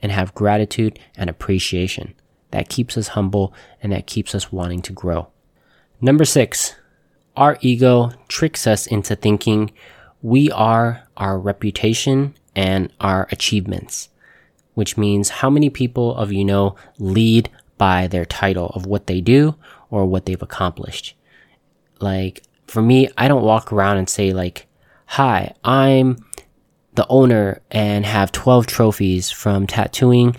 and 0.00 0.10
have 0.10 0.34
gratitude 0.34 0.98
and 1.16 1.30
appreciation. 1.30 2.14
That 2.50 2.68
keeps 2.68 2.96
us 2.98 3.08
humble 3.08 3.54
and 3.82 3.92
that 3.92 4.06
keeps 4.06 4.34
us 4.34 4.52
wanting 4.52 4.82
to 4.82 4.92
grow. 4.92 5.28
Number 6.00 6.24
six, 6.24 6.74
our 7.36 7.56
ego 7.60 8.12
tricks 8.28 8.66
us 8.66 8.86
into 8.86 9.16
thinking 9.16 9.72
we 10.20 10.50
are 10.50 11.04
our 11.16 11.38
reputation 11.38 12.34
and 12.54 12.92
our 13.00 13.28
achievements, 13.30 14.08
which 14.74 14.96
means 14.96 15.28
how 15.28 15.50
many 15.50 15.70
people 15.70 16.14
of 16.16 16.32
you 16.32 16.44
know 16.44 16.76
lead 16.98 17.50
by 17.78 18.06
their 18.06 18.24
title 18.24 18.70
of 18.74 18.86
what 18.86 19.06
they 19.06 19.20
do 19.20 19.54
or 19.90 20.06
what 20.06 20.26
they've 20.26 20.42
accomplished. 20.42 21.14
Like 22.00 22.42
for 22.66 22.82
me, 22.82 23.08
I 23.16 23.28
don't 23.28 23.44
walk 23.44 23.72
around 23.72 23.98
and 23.98 24.08
say 24.08 24.32
like, 24.32 24.66
hi, 25.06 25.54
I'm 25.64 26.24
the 26.94 27.06
owner 27.08 27.60
and 27.70 28.04
have 28.04 28.32
12 28.32 28.66
trophies 28.66 29.30
from 29.30 29.66
tattooing 29.66 30.36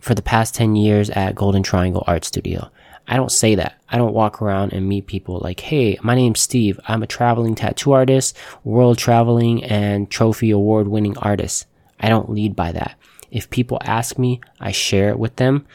for 0.00 0.14
the 0.14 0.22
past 0.22 0.54
10 0.54 0.76
years 0.76 1.10
at 1.10 1.34
Golden 1.34 1.62
Triangle 1.62 2.04
Art 2.06 2.24
Studio. 2.24 2.70
I 3.08 3.16
don't 3.16 3.30
say 3.32 3.54
that. 3.54 3.80
I 3.88 3.98
don't 3.98 4.14
walk 4.14 4.42
around 4.42 4.72
and 4.72 4.88
meet 4.88 5.06
people 5.06 5.38
like, 5.40 5.60
hey, 5.60 5.98
my 6.02 6.14
name's 6.14 6.40
Steve. 6.40 6.80
I'm 6.88 7.02
a 7.02 7.06
traveling 7.06 7.54
tattoo 7.54 7.92
artist, 7.92 8.36
world 8.64 8.98
traveling 8.98 9.62
and 9.64 10.10
trophy 10.10 10.50
award 10.50 10.88
winning 10.88 11.16
artist. 11.18 11.66
I 12.00 12.08
don't 12.08 12.30
lead 12.30 12.56
by 12.56 12.72
that. 12.72 12.96
If 13.30 13.50
people 13.50 13.78
ask 13.82 14.18
me, 14.18 14.40
I 14.60 14.72
share 14.72 15.10
it 15.10 15.18
with 15.18 15.36
them 15.36 15.66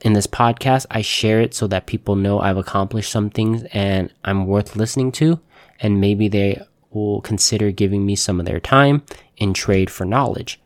in 0.00 0.12
this 0.12 0.26
podcast, 0.26 0.86
I 0.90 1.00
share 1.00 1.40
it 1.40 1.54
so 1.54 1.66
that 1.68 1.86
people 1.86 2.16
know 2.16 2.38
I've 2.38 2.56
accomplished 2.56 3.10
some 3.10 3.30
things 3.30 3.64
and 3.72 4.12
I'm 4.24 4.46
worth 4.46 4.76
listening 4.76 5.12
to. 5.12 5.40
And 5.80 6.00
maybe 6.00 6.28
they 6.28 6.62
will 6.90 7.20
consider 7.20 7.70
giving 7.70 8.06
me 8.06 8.16
some 8.16 8.40
of 8.40 8.46
their 8.46 8.60
time 8.60 9.02
in 9.36 9.52
trade 9.52 9.90
for 9.90 10.04
knowledge. 10.04 10.60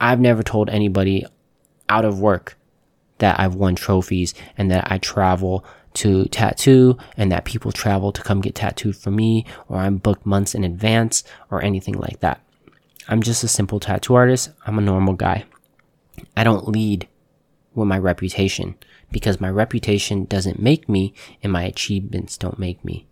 I've 0.00 0.20
never 0.20 0.42
told 0.42 0.70
anybody 0.70 1.24
out 1.88 2.04
of 2.04 2.20
work 2.20 2.56
that 3.18 3.38
I've 3.40 3.54
won 3.54 3.74
trophies 3.74 4.34
and 4.56 4.70
that 4.70 4.90
I 4.90 4.98
travel 4.98 5.64
to 5.94 6.26
tattoo 6.26 6.98
and 7.16 7.32
that 7.32 7.44
people 7.44 7.72
travel 7.72 8.12
to 8.12 8.22
come 8.22 8.40
get 8.40 8.54
tattooed 8.54 8.96
for 8.96 9.10
me 9.10 9.46
or 9.68 9.78
I'm 9.78 9.96
booked 9.96 10.26
months 10.26 10.54
in 10.54 10.64
advance 10.64 11.24
or 11.50 11.62
anything 11.62 11.94
like 11.94 12.20
that. 12.20 12.40
I'm 13.08 13.22
just 13.22 13.44
a 13.44 13.48
simple 13.48 13.80
tattoo 13.80 14.14
artist. 14.14 14.50
I'm 14.66 14.78
a 14.78 14.82
normal 14.82 15.14
guy. 15.14 15.44
I 16.36 16.44
don't 16.44 16.68
lead 16.68 17.08
with 17.74 17.88
my 17.88 17.98
reputation 17.98 18.76
because 19.10 19.40
my 19.40 19.48
reputation 19.48 20.24
doesn't 20.24 20.60
make 20.60 20.88
me 20.88 21.14
and 21.42 21.52
my 21.52 21.62
achievements 21.62 22.36
don't 22.36 22.58
make 22.58 22.84
me. 22.84 23.06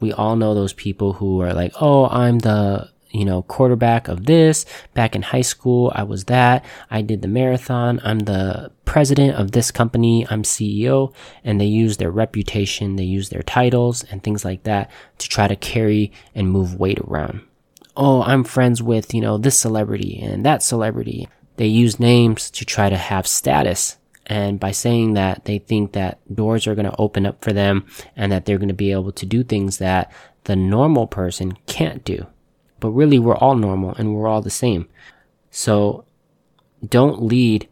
We 0.00 0.12
all 0.12 0.36
know 0.36 0.54
those 0.54 0.72
people 0.72 1.14
who 1.14 1.40
are 1.40 1.52
like, 1.52 1.72
oh, 1.80 2.06
I'm 2.06 2.40
the 2.40 2.90
you 3.10 3.24
know, 3.24 3.42
quarterback 3.42 4.08
of 4.08 4.26
this. 4.26 4.64
Back 4.94 5.14
in 5.14 5.22
high 5.22 5.42
school, 5.42 5.92
I 5.94 6.02
was 6.02 6.24
that. 6.24 6.64
I 6.90 7.02
did 7.02 7.22
the 7.22 7.28
marathon. 7.28 8.00
I'm 8.04 8.20
the 8.20 8.70
president 8.84 9.36
of 9.36 9.52
this 9.52 9.70
company. 9.70 10.26
I'm 10.28 10.42
CEO. 10.42 11.12
And 11.44 11.60
they 11.60 11.66
use 11.66 11.96
their 11.96 12.10
reputation, 12.10 12.96
they 12.96 13.04
use 13.04 13.28
their 13.28 13.42
titles 13.42 14.04
and 14.04 14.22
things 14.22 14.44
like 14.44 14.64
that 14.64 14.90
to 15.18 15.28
try 15.28 15.48
to 15.48 15.56
carry 15.56 16.12
and 16.34 16.50
move 16.50 16.78
weight 16.78 16.98
around. 16.98 17.42
Oh, 17.96 18.22
I'm 18.22 18.44
friends 18.44 18.82
with, 18.82 19.12
you 19.12 19.20
know, 19.20 19.38
this 19.38 19.58
celebrity 19.58 20.20
and 20.22 20.44
that 20.46 20.62
celebrity. 20.62 21.28
They 21.56 21.66
use 21.66 21.98
names 21.98 22.50
to 22.52 22.64
try 22.64 22.88
to 22.88 22.96
have 22.96 23.26
status. 23.26 23.96
And 24.26 24.60
by 24.60 24.70
saying 24.70 25.14
that, 25.14 25.46
they 25.46 25.58
think 25.58 25.92
that 25.92 26.20
doors 26.32 26.66
are 26.66 26.74
going 26.74 26.88
to 26.88 27.00
open 27.00 27.26
up 27.26 27.42
for 27.42 27.52
them 27.52 27.86
and 28.14 28.30
that 28.30 28.44
they're 28.44 28.58
going 28.58 28.68
to 28.68 28.74
be 28.74 28.92
able 28.92 29.10
to 29.12 29.26
do 29.26 29.42
things 29.42 29.78
that 29.78 30.12
the 30.44 30.54
normal 30.54 31.06
person 31.06 31.52
can't 31.66 32.04
do. 32.04 32.26
But 32.80 32.90
really, 32.90 33.18
we're 33.18 33.36
all 33.36 33.56
normal 33.56 33.94
and 33.94 34.14
we're 34.14 34.28
all 34.28 34.42
the 34.42 34.50
same. 34.50 34.88
So 35.50 36.04
don't 36.86 37.22
lead 37.22 37.68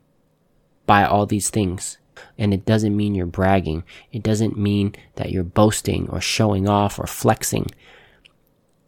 by 0.87 1.05
all 1.05 1.27
these 1.27 1.51
things. 1.51 1.99
And 2.39 2.53
it 2.53 2.65
doesn't 2.65 2.97
mean 2.97 3.15
you're 3.15 3.27
bragging. 3.27 3.85
It 4.13 4.23
doesn't 4.23 4.59
mean 4.59 4.95
that 5.17 5.31
you're 5.31 5.45
boasting 5.45 6.09
or 6.11 6.21
showing 6.21 6.69
off 6.69 6.99
or 6.99 7.07
flexing. 7.07 7.67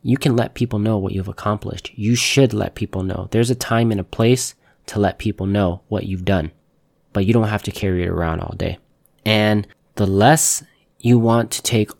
You 0.02 0.16
can 0.16 0.36
let 0.36 0.54
people 0.54 0.78
know 0.78 0.98
what 0.98 1.12
you've 1.12 1.28
accomplished. 1.28 1.92
You 1.94 2.14
should 2.14 2.54
let 2.54 2.74
people 2.74 3.02
know. 3.02 3.28
There's 3.30 3.50
a 3.50 3.54
time 3.54 3.90
and 3.90 4.00
a 4.00 4.04
place 4.04 4.54
to 4.86 4.98
let 4.98 5.18
people 5.18 5.46
know 5.46 5.82
what 5.88 6.06
you've 6.06 6.24
done, 6.24 6.52
but 7.12 7.26
you 7.26 7.32
don't 7.32 7.48
have 7.48 7.62
to 7.64 7.70
carry 7.70 8.04
it 8.04 8.08
around 8.08 8.40
all 8.40 8.54
day. 8.56 8.78
And 9.24 9.66
the 9.96 10.06
less 10.06 10.62
you 10.98 11.18
want 11.18 11.50
to 11.52 11.62
take 11.62 11.90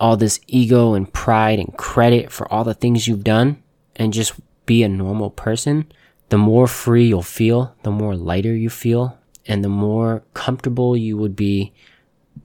all 0.00 0.16
this 0.16 0.40
ego 0.48 0.94
and 0.94 1.12
pride 1.12 1.60
and 1.60 1.76
credit 1.76 2.32
for 2.32 2.52
all 2.52 2.64
the 2.64 2.74
things 2.74 3.06
you've 3.06 3.22
done 3.22 3.61
and 3.96 4.12
just 4.12 4.34
be 4.66 4.82
a 4.82 4.88
normal 4.88 5.30
person, 5.30 5.90
the 6.28 6.38
more 6.38 6.66
free 6.66 7.06
you'll 7.06 7.22
feel, 7.22 7.74
the 7.82 7.90
more 7.90 8.16
lighter 8.16 8.54
you 8.54 8.70
feel, 8.70 9.18
and 9.46 9.62
the 9.62 9.68
more 9.68 10.22
comfortable 10.34 10.96
you 10.96 11.16
would 11.16 11.36
be 11.36 11.72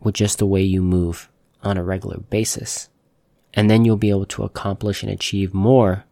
with 0.02 0.16
just 0.16 0.40
the 0.40 0.46
way 0.46 0.62
you 0.62 0.82
move 0.82 1.30
on 1.64 1.78
a 1.78 1.84
regular 1.84 2.18
basis. 2.18 2.90
And 3.54 3.70
then 3.70 3.86
you'll 3.86 3.98
be 3.98 4.10
able 4.10 4.26
to 4.26 4.44
accomplish 4.44 5.04
and 5.04 5.12
achieve 5.12 5.54
more 5.54 6.04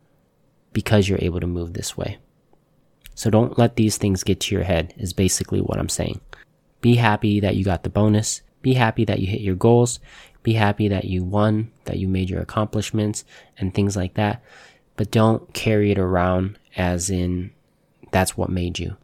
because 0.73 1.07
you're 1.07 1.19
able 1.21 1.39
to 1.39 1.47
move 1.47 1.73
this 1.73 1.97
way. 1.97 2.17
So 3.13 3.29
don't 3.29 3.57
let 3.57 3.75
these 3.75 3.97
things 3.97 4.23
get 4.23 4.41
to 4.41 4.55
your 4.55 4.63
head 4.63 4.93
is 4.97 5.13
basically 5.13 5.61
what 5.61 5.79
I'm 5.79 5.89
saying. 5.89 6.19
Be 6.81 6.95
happy 6.95 7.39
that 7.39 7.55
you 7.55 7.63
got 7.63 7.83
the 7.83 7.89
bonus. 7.89 8.41
Be 8.61 8.73
happy 8.73 9.05
that 9.05 9.19
you 9.19 9.27
hit 9.27 9.41
your 9.41 9.55
goals. 9.55 9.99
Be 10.43 10.53
happy 10.53 10.87
that 10.89 11.05
you 11.05 11.23
won, 11.23 11.71
that 11.85 11.97
you 11.97 12.07
made 12.07 12.29
your 12.29 12.41
accomplishments 12.41 13.25
and 13.57 13.73
things 13.73 13.95
like 13.95 14.15
that. 14.15 14.43
But 14.95 15.11
don't 15.11 15.53
carry 15.53 15.91
it 15.91 15.99
around 15.99 16.57
as 16.75 17.09
in 17.09 17.51
that's 18.11 18.37
what 18.37 18.49
made 18.49 18.79
you. 18.79 18.95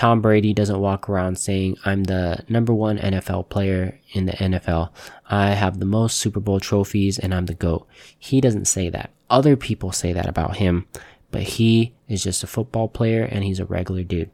Tom 0.00 0.22
Brady 0.22 0.54
doesn't 0.54 0.80
walk 0.80 1.10
around 1.10 1.38
saying, 1.38 1.76
I'm 1.84 2.04
the 2.04 2.42
number 2.48 2.72
one 2.72 2.96
NFL 2.96 3.50
player 3.50 4.00
in 4.12 4.24
the 4.24 4.32
NFL. 4.32 4.88
I 5.28 5.50
have 5.50 5.78
the 5.78 5.84
most 5.84 6.16
Super 6.16 6.40
Bowl 6.40 6.58
trophies 6.58 7.18
and 7.18 7.34
I'm 7.34 7.44
the 7.44 7.54
GOAT. 7.54 7.86
He 8.18 8.40
doesn't 8.40 8.64
say 8.64 8.88
that. 8.88 9.10
Other 9.28 9.56
people 9.56 9.92
say 9.92 10.14
that 10.14 10.26
about 10.26 10.56
him, 10.56 10.86
but 11.30 11.42
he 11.42 11.94
is 12.08 12.22
just 12.24 12.42
a 12.42 12.46
football 12.46 12.88
player 12.88 13.24
and 13.24 13.44
he's 13.44 13.60
a 13.60 13.66
regular 13.66 14.02
dude. 14.02 14.30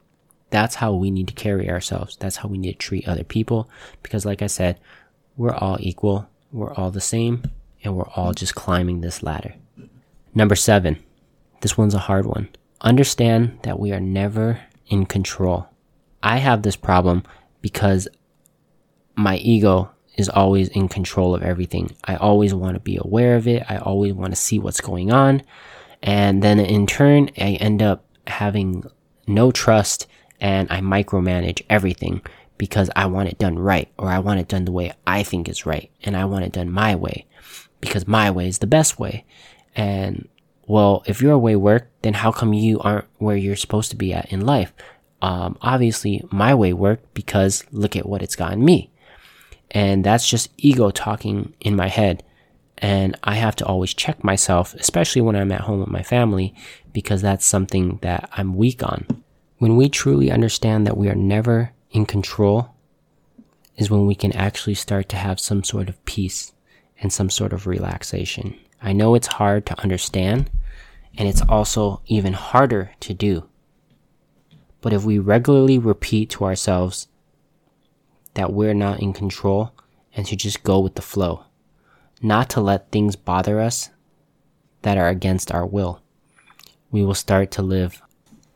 That's 0.51 0.77
how 0.77 0.93
we 0.93 1.11
need 1.11 1.27
to 1.29 1.35
carry 1.35 1.69
ourselves. 1.69 2.17
That's 2.17 2.37
how 2.37 2.49
we 2.49 2.59
need 2.59 2.75
to 2.75 2.79
treat 2.79 3.09
other 3.09 3.25
people. 3.25 3.69
Because 4.05 4.25
like 4.25 4.43
I 4.43 4.47
said, 4.47 4.79
we're 5.37 5.57
all 5.57 5.79
equal. 5.81 6.29
We're 6.53 6.75
all 6.75 6.93
the 6.93 7.01
same 7.01 7.43
and 7.83 7.97
we're 7.97 8.09
all 8.15 8.33
just 8.33 8.55
climbing 8.55 9.01
this 9.01 9.21
ladder. 9.21 9.55
Number 10.37 10.55
seven. 10.55 11.03
This 11.63 11.79
one's 11.79 11.95
a 11.95 11.99
hard 11.99 12.27
one. 12.27 12.51
Understand 12.83 13.59
that 13.63 13.81
we 13.81 13.91
are 13.93 14.01
never 14.01 14.61
in 14.87 15.07
control. 15.07 15.67
I 16.23 16.37
have 16.37 16.61
this 16.61 16.77
problem 16.77 17.23
because 17.63 18.07
my 19.17 19.39
ego 19.39 19.91
is 20.19 20.29
always 20.29 20.69
in 20.69 20.89
control 20.89 21.35
of 21.35 21.43
everything. 21.43 21.97
I 22.05 22.17
always 22.17 22.53
want 22.53 22.75
to 22.75 22.81
be 22.81 22.99
aware 23.01 23.37
of 23.37 23.49
it. 23.49 23.63
I 23.67 23.79
always 23.79 24.13
want 24.13 24.35
to 24.35 24.41
see 24.41 24.59
what's 24.59 24.83
going 24.83 25.11
on. 25.11 25.41
And 26.03 26.43
then 26.43 26.61
in 26.61 26.87
turn, 26.87 27.31
I 27.39 27.53
end 27.53 27.81
up 27.81 28.05
having 28.27 28.85
no 29.27 29.51
trust 29.51 30.07
and 30.39 30.71
I 30.71 30.81
micromanage 30.81 31.63
everything 31.71 32.21
because 32.59 32.91
I 32.95 33.07
want 33.07 33.31
it 33.31 33.39
done 33.39 33.59
right 33.59 33.89
or 33.99 34.11
I 34.11 34.19
want 34.19 34.41
it 34.41 34.49
done 34.49 34.67
the 34.67 34.73
way 34.73 34.93
I 35.07 35.23
think 35.23 35.49
is 35.49 35.65
right 35.65 35.91
and 36.05 36.15
I 36.15 36.27
want 36.27 36.45
it 36.45 36.53
done 36.53 36.71
my 36.71 36.95
way 36.95 37.27
because 37.81 38.07
my 38.07 38.31
way 38.31 38.49
is 38.49 38.59
the 38.59 38.67
best 38.67 38.99
way. 38.99 39.25
And 39.77 40.29
well, 40.67 41.05
if 41.07 41.21
your 41.21 41.39
way 41.39 41.55
worked, 41.55 42.03
then 42.03 42.15
how 42.15 42.33
come 42.33 42.53
you 42.53 42.81
aren't 42.81 43.05
where 43.19 43.37
you're 43.37 43.55
supposed 43.55 43.91
to 43.91 43.97
be 43.97 44.13
at 44.13 44.33
in 44.33 44.45
life? 44.45 44.73
Um, 45.23 45.57
obviously 45.63 46.25
my 46.31 46.55
way 46.55 46.73
worked 46.73 47.15
because 47.15 47.65
look 47.71 47.95
at 47.95 48.07
what 48.07 48.23
it's 48.23 48.37
gotten 48.37 48.65
me. 48.65 48.91
And 49.71 50.05
that's 50.05 50.29
just 50.29 50.51
ego 50.57 50.91
talking 50.91 51.55
in 51.61 51.77
my 51.77 51.89
head. 51.89 52.23
And 52.79 53.17
I 53.23 53.37
have 53.37 53.57
to 53.57 53.67
always 53.67 53.95
check 53.95 54.23
myself, 54.23 54.75
especially 54.75 55.23
when 55.23 55.37
I'm 55.37 55.53
at 55.53 55.63
home 55.63 55.81
with 55.81 55.89
my 55.89 56.03
family, 56.03 56.55
because 56.93 57.23
that's 57.23 57.47
something 57.47 57.99
that 58.03 58.29
I'm 58.33 58.57
weak 58.57 58.83
on. 58.83 59.07
When 59.59 59.77
we 59.77 59.89
truly 59.89 60.31
understand 60.31 60.87
that 60.87 60.97
we 60.97 61.09
are 61.09 61.15
never 61.15 61.73
in 61.91 62.05
control 62.05 62.75
is 63.77 63.91
when 63.91 64.07
we 64.07 64.15
can 64.15 64.33
actually 64.33 64.75
start 64.75 65.09
to 65.11 65.17
have 65.17 65.41
some 65.41 65.65
sort 65.65 65.89
of 65.89 66.05
peace 66.05 66.53
and 67.01 67.13
some 67.13 67.31
sort 67.31 67.53
of 67.53 67.67
relaxation. 67.67 68.59
I 68.81 68.93
know 68.93 69.15
it's 69.15 69.27
hard 69.27 69.67
to 69.67 69.81
understand 69.81 70.51
and 71.19 71.29
it's 71.29 71.43
also 71.43 72.03
even 72.07 72.35
harder 72.35 72.93
to 73.01 73.15
do. 73.15 73.49
But 74.81 74.93
if 74.93 75.05
we 75.05 75.19
regularly 75.19 75.79
repeat 75.79 76.31
to 76.31 76.45
ourselves 76.45 77.09
that 78.35 78.53
we're 78.53 78.75
not 78.75 79.01
in 79.01 79.13
control 79.13 79.73
and 80.15 80.27
to 80.27 80.37
just 80.37 80.63
go 80.63 80.79
with 80.79 80.95
the 80.95 81.03
flow, 81.03 81.45
not 82.23 82.51
to 82.51 82.61
let 82.61 82.91
things 82.91 83.17
bother 83.17 83.61
us 83.61 83.91
that 84.83 84.99
are 84.99 85.09
against 85.09 85.51
our 85.53 85.67
will, 85.67 86.03
we 86.91 87.05
will 87.05 87.15
start 87.15 87.51
to 87.53 87.63
live. 87.63 88.03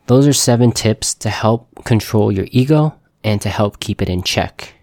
Those 0.06 0.26
are 0.26 0.32
seven 0.32 0.72
tips 0.72 1.14
to 1.14 1.30
help 1.30 1.84
control 1.84 2.30
your 2.30 2.46
ego 2.50 2.94
and 3.22 3.40
to 3.42 3.48
help 3.48 3.80
keep 3.80 4.00
it 4.00 4.08
in 4.08 4.22
check. 4.22 4.74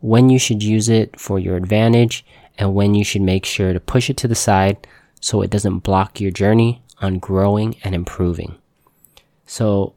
When 0.00 0.30
you 0.30 0.38
should 0.38 0.62
use 0.62 0.88
it 0.88 1.20
for 1.20 1.38
your 1.38 1.56
advantage 1.56 2.24
and 2.60 2.74
when 2.74 2.94
you 2.94 3.02
should 3.02 3.22
make 3.22 3.46
sure 3.46 3.72
to 3.72 3.80
push 3.80 4.10
it 4.10 4.18
to 4.18 4.28
the 4.28 4.34
side 4.34 4.86
so 5.20 5.40
it 5.40 5.50
doesn't 5.50 5.78
block 5.78 6.20
your 6.20 6.30
journey 6.30 6.82
on 7.00 7.18
growing 7.18 7.74
and 7.82 7.94
improving. 7.94 8.56
So 9.46 9.94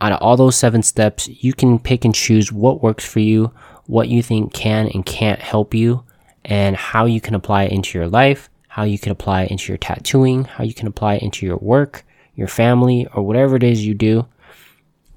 out 0.00 0.12
of 0.12 0.22
all 0.22 0.36
those 0.36 0.56
seven 0.56 0.82
steps, 0.82 1.28
you 1.28 1.52
can 1.52 1.78
pick 1.78 2.04
and 2.04 2.14
choose 2.14 2.52
what 2.52 2.82
works 2.82 3.04
for 3.04 3.18
you, 3.18 3.52
what 3.86 4.08
you 4.08 4.22
think 4.22 4.54
can 4.54 4.88
and 4.88 5.04
can't 5.04 5.40
help 5.40 5.74
you, 5.74 6.04
and 6.44 6.76
how 6.76 7.04
you 7.04 7.20
can 7.20 7.34
apply 7.34 7.64
it 7.64 7.72
into 7.72 7.98
your 7.98 8.08
life, 8.08 8.48
how 8.68 8.84
you 8.84 8.98
can 8.98 9.10
apply 9.10 9.42
it 9.42 9.50
into 9.50 9.72
your 9.72 9.78
tattooing, 9.78 10.44
how 10.44 10.62
you 10.62 10.74
can 10.74 10.86
apply 10.86 11.16
it 11.16 11.22
into 11.22 11.44
your 11.44 11.56
work, 11.56 12.04
your 12.36 12.48
family, 12.48 13.08
or 13.12 13.22
whatever 13.24 13.56
it 13.56 13.62
is 13.62 13.84
you 13.84 13.94
do. 13.94 14.26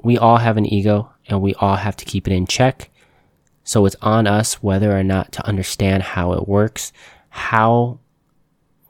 We 0.03 0.17
all 0.17 0.37
have 0.37 0.57
an 0.57 0.65
ego 0.65 1.11
and 1.27 1.41
we 1.41 1.53
all 1.55 1.75
have 1.75 1.95
to 1.97 2.05
keep 2.05 2.27
it 2.27 2.33
in 2.33 2.47
check. 2.47 2.89
So 3.67 3.85
it's 3.85 3.97
on 4.01 4.27
us 4.27 4.63
whether 4.63 4.97
or 4.97 5.03
not 5.03 5.33
to 5.33 5.45
understand 5.45 6.01
how 6.01 6.31
it 6.31 6.47
works, 6.47 6.93
how 7.27 7.99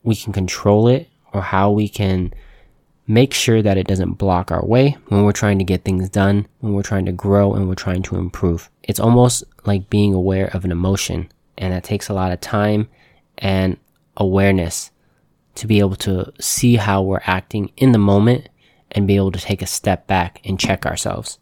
we 0.03 0.15
can 0.15 0.31
control 0.31 0.87
it, 0.87 1.09
or 1.33 1.41
how 1.41 1.71
we 1.71 1.89
can 1.89 2.31
make 3.07 3.33
sure 3.33 3.63
that 3.63 3.79
it 3.79 3.87
doesn't 3.87 4.19
block 4.19 4.51
our 4.51 4.63
way 4.63 4.95
when 5.07 5.23
we're 5.23 5.31
trying 5.31 5.57
to 5.57 5.63
get 5.63 5.83
things 5.83 6.09
done, 6.09 6.47
when 6.59 6.73
we're 6.73 6.83
trying 6.83 7.05
to 7.05 7.11
grow 7.11 7.55
and 7.55 7.67
we're 7.67 7.73
trying 7.73 8.03
to 8.03 8.17
improve. 8.17 8.69
It's 8.83 8.99
almost 8.99 9.43
like 9.65 9.89
being 9.89 10.13
aware 10.13 10.45
of 10.53 10.63
an 10.63 10.71
emotion, 10.71 11.31
and 11.57 11.73
that 11.73 11.83
takes 11.83 12.07
a 12.07 12.13
lot 12.13 12.31
of 12.31 12.39
time 12.39 12.87
and 13.39 13.77
awareness 14.15 14.91
to 15.55 15.65
be 15.65 15.79
able 15.79 15.95
to 15.95 16.31
see 16.39 16.75
how 16.75 17.01
we're 17.01 17.21
acting 17.25 17.71
in 17.77 17.93
the 17.93 17.97
moment 17.97 18.47
and 18.91 19.07
be 19.07 19.15
able 19.15 19.31
to 19.31 19.39
take 19.39 19.63
a 19.63 19.67
step 19.67 20.05
back 20.05 20.39
and 20.45 20.59
check 20.59 20.85
ourselves. 20.85 21.39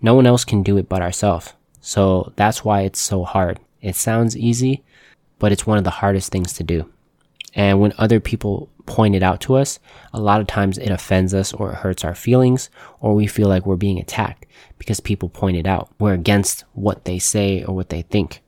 No 0.00 0.14
one 0.14 0.26
else 0.26 0.46
can 0.46 0.62
do 0.62 0.78
it 0.78 0.88
but 0.88 1.02
ourselves. 1.02 1.52
So 1.84 2.32
that's 2.36 2.64
why 2.64 2.80
it's 2.80 2.98
so 2.98 3.24
hard. 3.24 3.60
It 3.82 3.94
sounds 3.94 4.38
easy, 4.38 4.82
but 5.38 5.52
it's 5.52 5.66
one 5.66 5.76
of 5.76 5.84
the 5.84 5.90
hardest 5.90 6.32
things 6.32 6.54
to 6.54 6.64
do. 6.64 6.90
And 7.52 7.78
when 7.78 7.92
other 7.98 8.20
people 8.20 8.70
point 8.86 9.14
it 9.14 9.22
out 9.22 9.42
to 9.42 9.56
us, 9.56 9.78
a 10.14 10.18
lot 10.18 10.40
of 10.40 10.46
times 10.46 10.78
it 10.78 10.88
offends 10.88 11.34
us 11.34 11.52
or 11.52 11.72
it 11.72 11.76
hurts 11.76 12.02
our 12.02 12.14
feelings 12.14 12.70
or 13.00 13.14
we 13.14 13.26
feel 13.26 13.48
like 13.48 13.66
we're 13.66 13.76
being 13.76 13.98
attacked 13.98 14.46
because 14.78 14.98
people 14.98 15.28
point 15.28 15.58
it 15.58 15.66
out. 15.66 15.90
We're 15.98 16.14
against 16.14 16.64
what 16.72 17.04
they 17.04 17.18
say 17.18 17.62
or 17.64 17.74
what 17.74 17.90
they 17.90 18.00
think. 18.00 18.40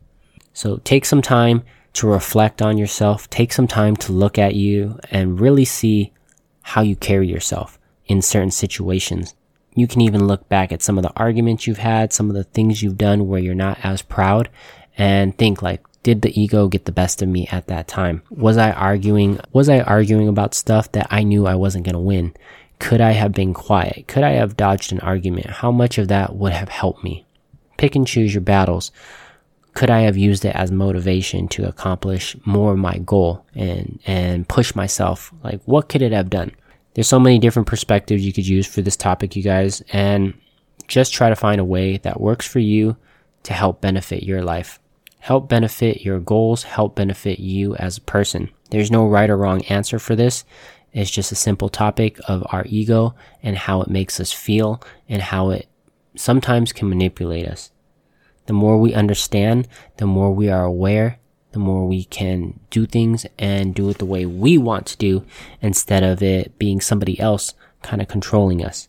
So 0.54 0.78
take 0.78 1.04
some 1.04 1.20
time 1.20 1.62
to 1.92 2.06
reflect 2.06 2.62
on 2.62 2.78
yourself. 2.78 3.28
Take 3.28 3.52
some 3.52 3.68
time 3.68 3.96
to 3.96 4.12
look 4.12 4.38
at 4.38 4.54
you 4.54 4.98
and 5.10 5.38
really 5.38 5.66
see 5.66 6.14
how 6.62 6.80
you 6.80 6.96
carry 6.96 7.28
yourself 7.28 7.78
in 8.06 8.22
certain 8.22 8.50
situations. 8.50 9.34
You 9.76 9.86
can 9.86 10.00
even 10.00 10.26
look 10.26 10.48
back 10.48 10.72
at 10.72 10.82
some 10.82 10.98
of 10.98 11.02
the 11.02 11.12
arguments 11.14 11.66
you've 11.66 11.78
had, 11.78 12.12
some 12.12 12.30
of 12.30 12.34
the 12.34 12.44
things 12.44 12.82
you've 12.82 12.98
done 12.98 13.28
where 13.28 13.38
you're 13.38 13.54
not 13.54 13.78
as 13.84 14.02
proud 14.02 14.48
and 14.96 15.36
think 15.36 15.62
like, 15.62 15.82
did 16.02 16.22
the 16.22 16.40
ego 16.40 16.66
get 16.66 16.86
the 16.86 16.92
best 16.92 17.20
of 17.20 17.28
me 17.28 17.46
at 17.52 17.66
that 17.66 17.86
time? 17.86 18.22
Was 18.30 18.56
I 18.56 18.70
arguing, 18.70 19.38
was 19.52 19.68
I 19.68 19.80
arguing 19.80 20.28
about 20.28 20.54
stuff 20.54 20.90
that 20.92 21.08
I 21.10 21.24
knew 21.24 21.46
I 21.46 21.56
wasn't 21.56 21.84
going 21.84 21.94
to 21.94 22.00
win? 22.00 22.34
Could 22.78 23.00
I 23.00 23.10
have 23.12 23.32
been 23.32 23.52
quiet? 23.52 24.06
Could 24.06 24.22
I 24.22 24.30
have 24.30 24.56
dodged 24.56 24.92
an 24.92 25.00
argument? 25.00 25.46
How 25.46 25.70
much 25.70 25.98
of 25.98 26.08
that 26.08 26.36
would 26.36 26.52
have 26.52 26.68
helped 26.68 27.04
me? 27.04 27.26
Pick 27.76 27.96
and 27.96 28.06
choose 28.06 28.34
your 28.34 28.40
battles. 28.42 28.92
Could 29.74 29.90
I 29.90 30.00
have 30.00 30.16
used 30.16 30.46
it 30.46 30.56
as 30.56 30.70
motivation 30.70 31.48
to 31.48 31.68
accomplish 31.68 32.34
more 32.46 32.72
of 32.72 32.78
my 32.78 32.96
goal 32.98 33.44
and, 33.54 34.00
and 34.06 34.48
push 34.48 34.74
myself? 34.74 35.34
Like, 35.44 35.60
what 35.64 35.90
could 35.90 36.00
it 36.00 36.12
have 36.12 36.30
done? 36.30 36.52
There's 36.96 37.06
so 37.06 37.20
many 37.20 37.38
different 37.38 37.68
perspectives 37.68 38.26
you 38.26 38.32
could 38.32 38.48
use 38.48 38.66
for 38.66 38.82
this 38.82 38.96
topic, 38.96 39.36
you 39.36 39.44
guys, 39.44 39.84
and 39.92 40.34
just 40.88 41.12
try 41.12 41.28
to 41.28 41.36
find 41.36 41.60
a 41.60 41.64
way 41.64 41.98
that 41.98 42.20
works 42.20 42.48
for 42.48 42.58
you 42.58 42.96
to 43.44 43.52
help 43.52 43.80
benefit 43.80 44.24
your 44.24 44.42
life 44.42 44.80
help 45.26 45.48
benefit 45.48 46.02
your 46.02 46.20
goals, 46.20 46.62
help 46.62 46.94
benefit 46.94 47.40
you 47.40 47.74
as 47.78 47.98
a 47.98 48.02
person. 48.02 48.48
There's 48.70 48.92
no 48.92 49.08
right 49.08 49.28
or 49.28 49.36
wrong 49.36 49.60
answer 49.64 49.98
for 49.98 50.14
this. 50.14 50.44
It's 50.92 51.10
just 51.10 51.32
a 51.32 51.34
simple 51.34 51.68
topic 51.68 52.20
of 52.28 52.46
our 52.52 52.64
ego 52.68 53.16
and 53.42 53.56
how 53.56 53.82
it 53.82 53.90
makes 53.90 54.20
us 54.20 54.32
feel 54.32 54.80
and 55.08 55.20
how 55.20 55.50
it 55.50 55.66
sometimes 56.14 56.72
can 56.72 56.88
manipulate 56.88 57.48
us. 57.48 57.72
The 58.46 58.52
more 58.52 58.78
we 58.78 58.94
understand, 58.94 59.66
the 59.96 60.06
more 60.06 60.30
we 60.32 60.48
are 60.48 60.64
aware, 60.64 61.18
the 61.56 61.60
more 61.60 61.86
we 61.86 62.04
can 62.04 62.60
do 62.68 62.84
things 62.84 63.24
and 63.38 63.74
do 63.74 63.88
it 63.88 63.96
the 63.96 64.04
way 64.04 64.26
we 64.26 64.58
want 64.58 64.84
to 64.84 64.96
do 64.98 65.24
instead 65.62 66.02
of 66.02 66.22
it 66.22 66.58
being 66.58 66.82
somebody 66.82 67.18
else 67.18 67.54
kind 67.80 68.02
of 68.02 68.08
controlling 68.08 68.62
us. 68.62 68.88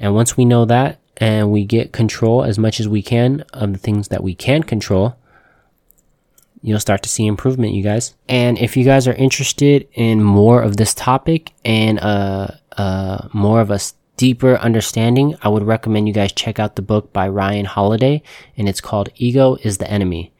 And 0.00 0.14
once 0.14 0.38
we 0.38 0.46
know 0.46 0.64
that 0.64 0.98
and 1.18 1.52
we 1.52 1.66
get 1.66 1.92
control 1.92 2.42
as 2.44 2.58
much 2.58 2.80
as 2.80 2.88
we 2.88 3.02
can 3.02 3.42
of 3.52 3.74
the 3.74 3.78
things 3.78 4.08
that 4.08 4.22
we 4.22 4.34
can 4.34 4.62
control, 4.62 5.18
you'll 6.62 6.80
start 6.80 7.02
to 7.02 7.10
see 7.10 7.26
improvement, 7.26 7.74
you 7.74 7.82
guys. 7.82 8.14
And 8.26 8.56
if 8.56 8.74
you 8.74 8.82
guys 8.82 9.06
are 9.06 9.12
interested 9.12 9.86
in 9.92 10.22
more 10.22 10.62
of 10.62 10.78
this 10.78 10.94
topic 10.94 11.52
and 11.62 12.00
uh, 12.00 12.52
uh, 12.78 13.28
more 13.34 13.60
of 13.60 13.70
a 13.70 13.80
deeper 14.16 14.56
understanding, 14.56 15.36
I 15.42 15.50
would 15.50 15.62
recommend 15.62 16.08
you 16.08 16.14
guys 16.14 16.32
check 16.32 16.58
out 16.58 16.76
the 16.76 16.80
book 16.80 17.12
by 17.12 17.28
Ryan 17.28 17.66
Holiday, 17.66 18.22
and 18.56 18.66
it's 18.66 18.80
called 18.80 19.10
Ego 19.16 19.58
is 19.62 19.76
the 19.76 19.90
Enemy. 19.90 20.32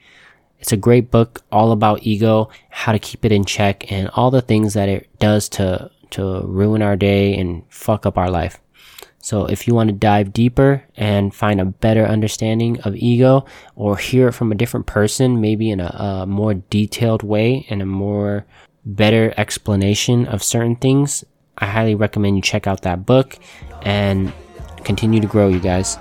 It's 0.60 0.72
a 0.72 0.76
great 0.76 1.10
book 1.10 1.42
all 1.52 1.72
about 1.72 2.02
ego, 2.02 2.50
how 2.70 2.92
to 2.92 2.98
keep 2.98 3.24
it 3.24 3.32
in 3.32 3.44
check, 3.44 3.90
and 3.90 4.08
all 4.14 4.30
the 4.30 4.42
things 4.42 4.74
that 4.74 4.88
it 4.88 5.08
does 5.18 5.48
to 5.50 5.90
to 6.10 6.40
ruin 6.42 6.82
our 6.82 6.96
day 6.96 7.36
and 7.36 7.64
fuck 7.68 8.06
up 8.06 8.16
our 8.16 8.30
life. 8.30 8.60
So 9.18 9.46
if 9.46 9.66
you 9.66 9.74
want 9.74 9.88
to 9.88 9.92
dive 9.92 10.32
deeper 10.32 10.84
and 10.96 11.34
find 11.34 11.60
a 11.60 11.64
better 11.64 12.06
understanding 12.06 12.80
of 12.82 12.94
ego 12.94 13.44
or 13.74 13.96
hear 13.96 14.28
it 14.28 14.32
from 14.32 14.52
a 14.52 14.54
different 14.54 14.86
person, 14.86 15.40
maybe 15.40 15.68
in 15.68 15.80
a, 15.80 15.86
a 15.86 16.26
more 16.26 16.54
detailed 16.54 17.24
way 17.24 17.66
and 17.68 17.82
a 17.82 17.86
more 17.86 18.46
better 18.84 19.34
explanation 19.36 20.26
of 20.26 20.44
certain 20.44 20.76
things, 20.76 21.24
I 21.58 21.66
highly 21.66 21.96
recommend 21.96 22.36
you 22.36 22.42
check 22.42 22.68
out 22.68 22.82
that 22.82 23.04
book 23.04 23.36
and 23.82 24.32
continue 24.84 25.20
to 25.20 25.26
grow, 25.26 25.48
you 25.48 25.58
guys. 25.58 25.98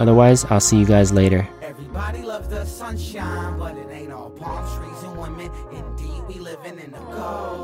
Otherwise, 0.00 0.44
I'll 0.46 0.58
see 0.58 0.78
you 0.78 0.86
guys 0.86 1.12
later. 1.12 1.48
Everybody 1.94 2.22
loves 2.22 2.48
the 2.48 2.64
sunshine, 2.64 3.58
but 3.58 3.76
it 3.76 3.86
ain't 3.90 4.12
all 4.12 4.30
palm 4.30 4.64
trees 4.78 5.02
and 5.02 5.14
women. 5.18 5.50
Indeed, 5.72 6.22
we 6.26 6.36
living 6.36 6.78
in 6.78 6.90
the 6.90 6.96
of 6.96 7.61